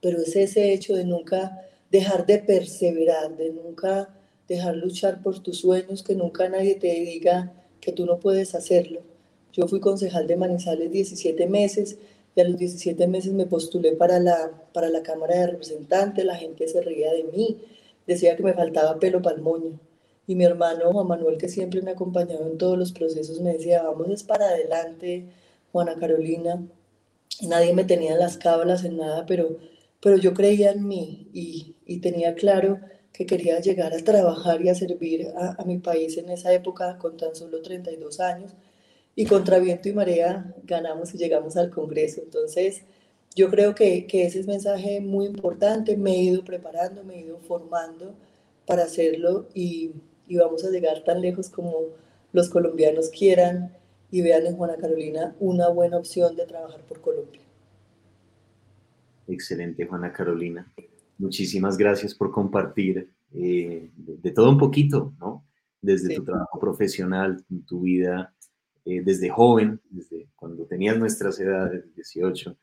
pero 0.00 0.18
es 0.20 0.34
ese 0.36 0.72
hecho 0.72 0.94
de 0.94 1.04
nunca 1.04 1.68
dejar 1.90 2.26
de 2.26 2.38
perseverar, 2.38 3.36
de 3.36 3.50
nunca 3.50 4.08
dejar 4.48 4.76
luchar 4.76 5.22
por 5.22 5.38
tus 5.40 5.58
sueños, 5.58 6.02
que 6.02 6.14
nunca 6.14 6.48
nadie 6.48 6.74
te 6.74 6.88
diga 6.88 7.52
que 7.80 7.92
tú 7.92 8.06
no 8.06 8.18
puedes 8.18 8.54
hacerlo. 8.54 9.02
Yo 9.52 9.68
fui 9.68 9.80
concejal 9.80 10.26
de 10.26 10.36
Manizales 10.36 10.90
17 10.90 11.46
meses 11.46 11.98
y 12.34 12.40
a 12.40 12.44
los 12.44 12.58
17 12.58 13.06
meses 13.06 13.32
me 13.32 13.46
postulé 13.46 13.92
para 13.92 14.18
la, 14.18 14.50
para 14.72 14.88
la 14.88 15.02
Cámara 15.02 15.36
de 15.36 15.46
Representantes, 15.48 16.24
la 16.24 16.36
gente 16.36 16.68
se 16.68 16.80
reía 16.80 17.12
de 17.12 17.24
mí, 17.24 17.58
decía 18.06 18.36
que 18.36 18.42
me 18.42 18.54
faltaba 18.54 18.98
pelo 18.98 19.20
para 19.20 19.36
el 19.36 19.42
moño. 19.42 19.78
Y 20.28 20.34
mi 20.34 20.44
hermano 20.44 20.92
Juan 20.92 21.06
Manuel, 21.08 21.38
que 21.38 21.48
siempre 21.48 21.80
me 21.80 21.90
ha 21.90 21.94
acompañado 21.94 22.46
en 22.46 22.58
todos 22.58 22.78
los 22.78 22.92
procesos, 22.92 23.40
me 23.40 23.54
decía, 23.54 23.82
vamos 23.82 24.10
es 24.10 24.22
para 24.24 24.44
adelante, 24.48 25.24
Juana 25.72 25.96
Carolina. 25.98 26.62
Nadie 27.48 27.72
me 27.72 27.84
tenía 27.84 28.12
en 28.12 28.18
las 28.18 28.36
cábalas 28.36 28.84
en 28.84 28.98
nada, 28.98 29.24
pero, 29.26 29.56
pero 30.02 30.18
yo 30.18 30.34
creía 30.34 30.72
en 30.72 30.86
mí 30.86 31.28
y, 31.32 31.76
y 31.86 32.00
tenía 32.00 32.34
claro 32.34 32.78
que 33.10 33.24
quería 33.24 33.58
llegar 33.60 33.94
a 33.94 34.04
trabajar 34.04 34.60
y 34.62 34.68
a 34.68 34.74
servir 34.74 35.28
a, 35.34 35.56
a, 35.58 35.64
mi 35.64 35.78
país 35.78 36.18
en 36.18 36.28
esa 36.28 36.52
época 36.52 36.98
con 36.98 37.16
tan 37.16 37.34
solo 37.34 37.62
32 37.62 38.20
años. 38.20 38.52
Y 39.16 39.24
contra 39.24 39.58
viento 39.58 39.88
y 39.88 39.94
marea 39.94 40.54
ganamos 40.64 41.14
y 41.14 41.18
llegamos 41.18 41.56
al 41.56 41.70
Congreso. 41.70 42.20
Entonces, 42.22 42.82
yo 43.34 43.48
creo 43.50 43.74
que, 43.74 44.06
que 44.06 44.26
ese 44.26 44.40
es 44.40 44.46
mensaje 44.46 45.00
muy 45.00 45.24
importante. 45.26 45.96
Me 45.96 46.12
he 46.12 46.22
ido 46.24 46.44
preparando, 46.44 47.02
me 47.04 47.16
he 47.16 47.20
ido 47.22 47.38
formando 47.38 48.14
para 48.66 48.84
hacerlo 48.84 49.48
y, 49.54 49.92
y 50.28 50.36
vamos 50.36 50.64
a 50.64 50.70
llegar 50.70 51.02
tan 51.04 51.20
lejos 51.20 51.48
como 51.48 51.74
los 52.32 52.48
colombianos 52.48 53.10
quieran 53.10 53.72
y 54.10 54.22
vean 54.22 54.46
en 54.46 54.56
Juana 54.56 54.76
Carolina 54.76 55.34
una 55.40 55.68
buena 55.68 55.98
opción 55.98 56.36
de 56.36 56.46
trabajar 56.46 56.80
por 56.82 57.00
Colombia. 57.00 57.40
Excelente, 59.26 59.86
Juana 59.86 60.12
Carolina. 60.12 60.72
Muchísimas 61.18 61.76
gracias 61.76 62.14
por 62.14 62.30
compartir 62.30 63.10
eh, 63.34 63.90
de, 63.96 64.16
de, 64.16 64.30
todo 64.30 64.50
un 64.50 64.58
poquito, 64.58 65.12
¿no? 65.18 65.44
desde 65.80 66.08
Sí. 66.08 66.16
tu 66.16 66.24
trabajo 66.24 66.58
profesional, 66.58 67.44
tu 67.66 67.80
vida 67.82 68.34
eh, 68.84 69.02
desde 69.04 69.28
joven, 69.28 69.80
desde 69.90 70.28
cuando 70.34 70.64
tenías 70.66 70.98
nuestras 70.98 71.38
edades, 71.38 71.94
18, 71.94 72.56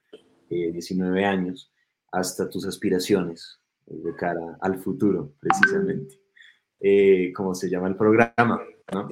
eh, 0.50 0.72
19 0.72 1.24
años, 1.24 1.72
hasta 2.12 2.50
tus 2.50 2.66
aspiraciones 2.66 3.60
eh, 3.88 3.96
de 4.04 4.16
cara 4.16 4.58
al 4.62 4.80
futuro, 4.80 5.34
precisamente. 5.40 6.20
Eh, 6.80 7.32
como 7.34 7.56
se 7.56 7.70
llama 7.70 7.88
el 7.88 7.96
programa, 7.96 8.62
¿no? 8.94 9.10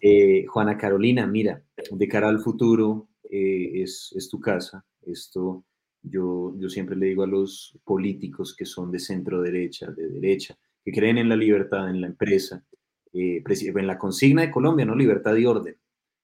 Eh, 0.00 0.46
Juana 0.46 0.76
Carolina, 0.78 1.26
mira, 1.26 1.62
de 1.90 2.08
cara 2.08 2.28
al 2.28 2.40
futuro 2.40 3.08
eh, 3.30 3.82
es, 3.82 4.12
es 4.16 4.28
tu 4.28 4.40
casa. 4.40 4.84
Esto 5.02 5.64
yo, 6.02 6.54
yo 6.58 6.68
siempre 6.68 6.96
le 6.96 7.06
digo 7.06 7.22
a 7.22 7.26
los 7.26 7.78
políticos 7.84 8.54
que 8.56 8.64
son 8.64 8.90
de 8.90 8.98
centro 8.98 9.42
derecha, 9.42 9.90
de 9.90 10.08
derecha, 10.08 10.56
que 10.84 10.92
creen 10.92 11.18
en 11.18 11.28
la 11.28 11.36
libertad, 11.36 11.90
en 11.90 12.00
la 12.00 12.06
empresa, 12.06 12.64
eh, 13.12 13.42
en 13.46 13.86
la 13.86 13.98
consigna 13.98 14.42
de 14.42 14.50
Colombia, 14.50 14.86
¿no? 14.86 14.94
Libertad 14.96 15.36
y 15.36 15.46
orden. 15.46 15.76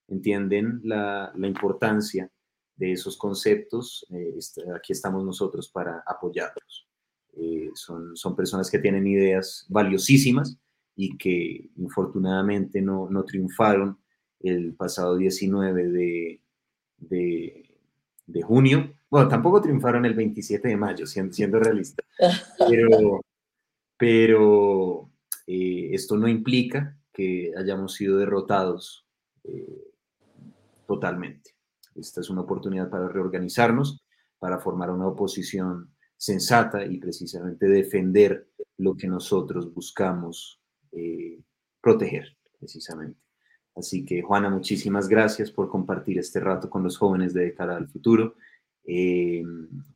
Entienden 0.09 0.81
la, 0.85 1.33
la 1.37 1.47
importancia 1.47 2.31
de 2.77 2.93
esos 2.93 3.17
conceptos. 3.19 4.07
eh, 4.11 4.35
est- 4.39 4.59
aquí 4.75 4.93
estamos 4.93 5.25
nosotros 5.25 5.69
para 5.71 6.03
apoyarlos. 6.07 6.86
Eh, 7.37 7.71
son, 7.75 8.17
son 8.17 8.35
personas 8.35 8.71
que 8.71 8.79
tienen 8.79 9.07
ideas 9.07 9.67
valiosísimas 9.69 10.59
y 10.95 11.19
que 11.19 11.71
infortunadamente 11.77 12.81
no, 12.81 13.09
no 13.11 13.25
triunfaron 13.25 13.99
el 14.41 14.75
pasado 14.75 15.17
19 15.17 15.89
de, 15.89 16.41
de, 16.97 17.71
de 18.27 18.43
junio. 18.43 18.95
Bueno, 19.11 19.29
tampoco 19.29 19.61
triunfaron 19.61 20.07
el 20.07 20.15
27 20.15 20.67
de 20.67 20.77
mayo, 20.77 21.07
siendo, 21.07 21.33
siendo 21.33 21.61
realista. 21.61 22.03
Pero, 22.69 23.21
pero 23.99 25.11
eh, 25.47 25.91
esto 25.93 26.17
no 26.17 26.29
implica 26.29 26.99
que 27.13 27.53
hayamos 27.57 27.95
sido 27.95 28.19
derrotados 28.19 29.07
eh, 29.45 29.93
totalmente. 30.87 31.55
Esta 31.95 32.21
es 32.21 32.29
una 32.29 32.43
oportunidad 32.43 32.91
para 32.91 33.09
reorganizarnos, 33.09 34.03
para 34.39 34.59
formar 34.59 34.91
una 34.91 35.07
oposición 35.07 35.96
sensata 36.17 36.85
y 36.85 36.99
precisamente 36.99 37.67
defender 37.67 38.49
lo 38.79 38.97
que 38.97 39.07
nosotros 39.07 39.73
buscamos 39.73 40.61
eh, 40.93 41.41
proteger, 41.81 42.37
precisamente. 42.59 43.21
Así 43.75 44.05
que, 44.05 44.23
Juana, 44.23 44.49
muchísimas 44.49 45.09
gracias 45.09 45.51
por 45.51 45.69
compartir 45.69 46.19
este 46.19 46.41
rato 46.41 46.71
con 46.71 46.83
los 46.83 46.97
jóvenes 46.97 47.35
de 47.35 47.53
cara 47.55 47.77
al 47.77 47.89
futuro. 47.89 48.35
Eh, 48.85 49.45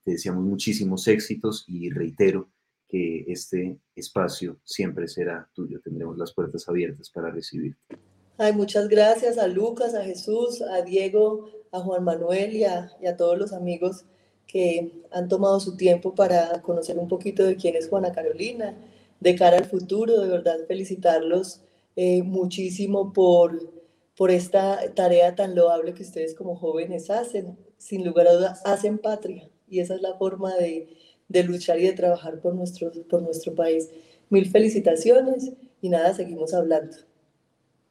te 0.04 0.12
deseamos 0.12 0.44
muchísimos 0.44 1.08
éxitos 1.08 1.64
y 1.66 1.88
reitero 1.90 2.50
que 2.86 3.24
este 3.28 3.78
espacio 3.94 4.60
siempre 4.64 5.08
será 5.08 5.48
tuyo. 5.54 5.80
Tendremos 5.80 6.18
las 6.18 6.34
puertas 6.34 6.68
abiertas 6.68 7.08
para 7.08 7.30
recibirte. 7.30 7.98
Ay, 8.36 8.52
muchas 8.52 8.88
gracias 8.88 9.38
a 9.38 9.46
Lucas, 9.46 9.94
a 9.94 10.02
Jesús, 10.02 10.60
a 10.62 10.82
Diego, 10.82 11.50
a 11.72 11.80
Juan 11.80 12.04
Manuel 12.04 12.54
y 12.54 12.64
a, 12.64 12.90
y 13.00 13.06
a 13.06 13.16
todos 13.16 13.38
los 13.38 13.52
amigos 13.52 14.04
que 14.50 14.90
han 15.12 15.28
tomado 15.28 15.60
su 15.60 15.76
tiempo 15.76 16.14
para 16.14 16.60
conocer 16.62 16.98
un 16.98 17.06
poquito 17.06 17.44
de 17.44 17.56
quién 17.56 17.76
es 17.76 17.88
Juana 17.88 18.12
Carolina, 18.12 18.74
de 19.20 19.36
cara 19.36 19.58
al 19.58 19.66
futuro. 19.66 20.20
De 20.20 20.28
verdad, 20.28 20.56
felicitarlos 20.66 21.60
eh, 21.94 22.22
muchísimo 22.22 23.12
por, 23.12 23.70
por 24.16 24.30
esta 24.30 24.92
tarea 24.94 25.36
tan 25.36 25.54
loable 25.54 25.94
que 25.94 26.02
ustedes 26.02 26.34
como 26.34 26.56
jóvenes 26.56 27.10
hacen. 27.10 27.56
Sin 27.78 28.04
lugar 28.04 28.26
a 28.26 28.32
dudas, 28.32 28.62
hacen 28.66 28.98
patria 28.98 29.48
y 29.68 29.80
esa 29.80 29.94
es 29.94 30.02
la 30.02 30.14
forma 30.18 30.54
de, 30.56 30.88
de 31.28 31.44
luchar 31.44 31.78
y 31.78 31.84
de 31.84 31.92
trabajar 31.92 32.40
por 32.40 32.54
nuestro, 32.54 32.90
por 33.08 33.22
nuestro 33.22 33.54
país. 33.54 33.88
Mil 34.28 34.50
felicitaciones 34.50 35.52
y 35.80 35.88
nada, 35.88 36.12
seguimos 36.12 36.52
hablando. 36.52 36.96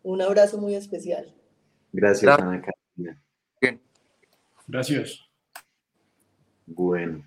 Un 0.03 0.22
abrazo 0.22 0.57
muy 0.57 0.76
especial. 0.76 1.34
Gracias, 1.91 2.24
Gracias. 2.24 2.47
Ana 2.47 2.62
Carolina. 2.62 3.24
Bien. 3.62 3.82
Gracias. 4.68 5.28
Bueno, 6.72 7.24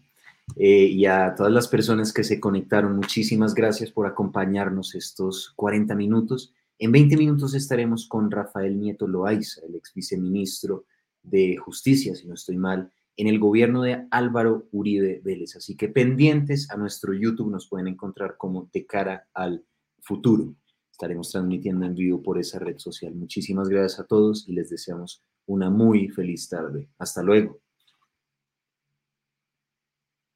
eh, 0.57 0.87
y 0.87 1.07
a 1.07 1.35
todas 1.35 1.53
las 1.53 1.69
personas 1.69 2.13
que 2.13 2.25
se 2.25 2.39
conectaron, 2.39 2.97
muchísimas 2.97 3.55
gracias 3.55 3.91
por 3.91 4.07
acompañarnos 4.07 4.95
estos 4.95 5.53
40 5.57 5.95
minutos. 5.95 6.55
En 6.79 6.93
20 6.93 7.17
minutos 7.17 7.55
estaremos 7.55 8.09
con 8.09 8.31
Rafael 8.31 8.79
Nieto 8.79 9.07
Loaiza, 9.07 9.63
el 9.67 9.77
ex 9.77 9.93
viceministro 9.95 10.85
de 11.23 11.57
Justicia, 11.57 12.15
si 12.15 12.27
no 12.27 12.35
estoy 12.35 12.57
mal, 12.57 12.91
en 13.17 13.27
el 13.27 13.39
gobierno 13.39 13.83
de 13.83 14.07
Álvaro 14.11 14.69
Uribe 14.73 15.21
Vélez. 15.25 15.57
Así 15.57 15.77
que 15.77 15.89
pendientes 15.89 16.71
a 16.71 16.77
nuestro 16.77 17.15
YouTube 17.15 17.51
nos 17.51 17.69
pueden 17.69 17.89
encontrar 17.89 18.37
como 18.37 18.69
de 18.73 18.87
cara 18.87 19.29
al 19.35 19.65
futuro. 20.01 20.55
Estaremos 20.91 21.31
transmitiendo 21.31 21.85
en 21.87 21.95
vivo 21.95 22.23
por 22.23 22.39
esa 22.39 22.59
red 22.59 22.79
social. 22.79 23.15
Muchísimas 23.15 23.69
gracias 23.69 24.01
a 24.01 24.07
todos 24.07 24.49
y 24.49 24.53
les 24.53 24.71
deseamos 24.71 25.23
una 25.47 25.69
muy 25.71 26.09
feliz 26.09 26.49
tarde. 26.49 26.89
Hasta 26.99 27.23
luego. 27.23 27.61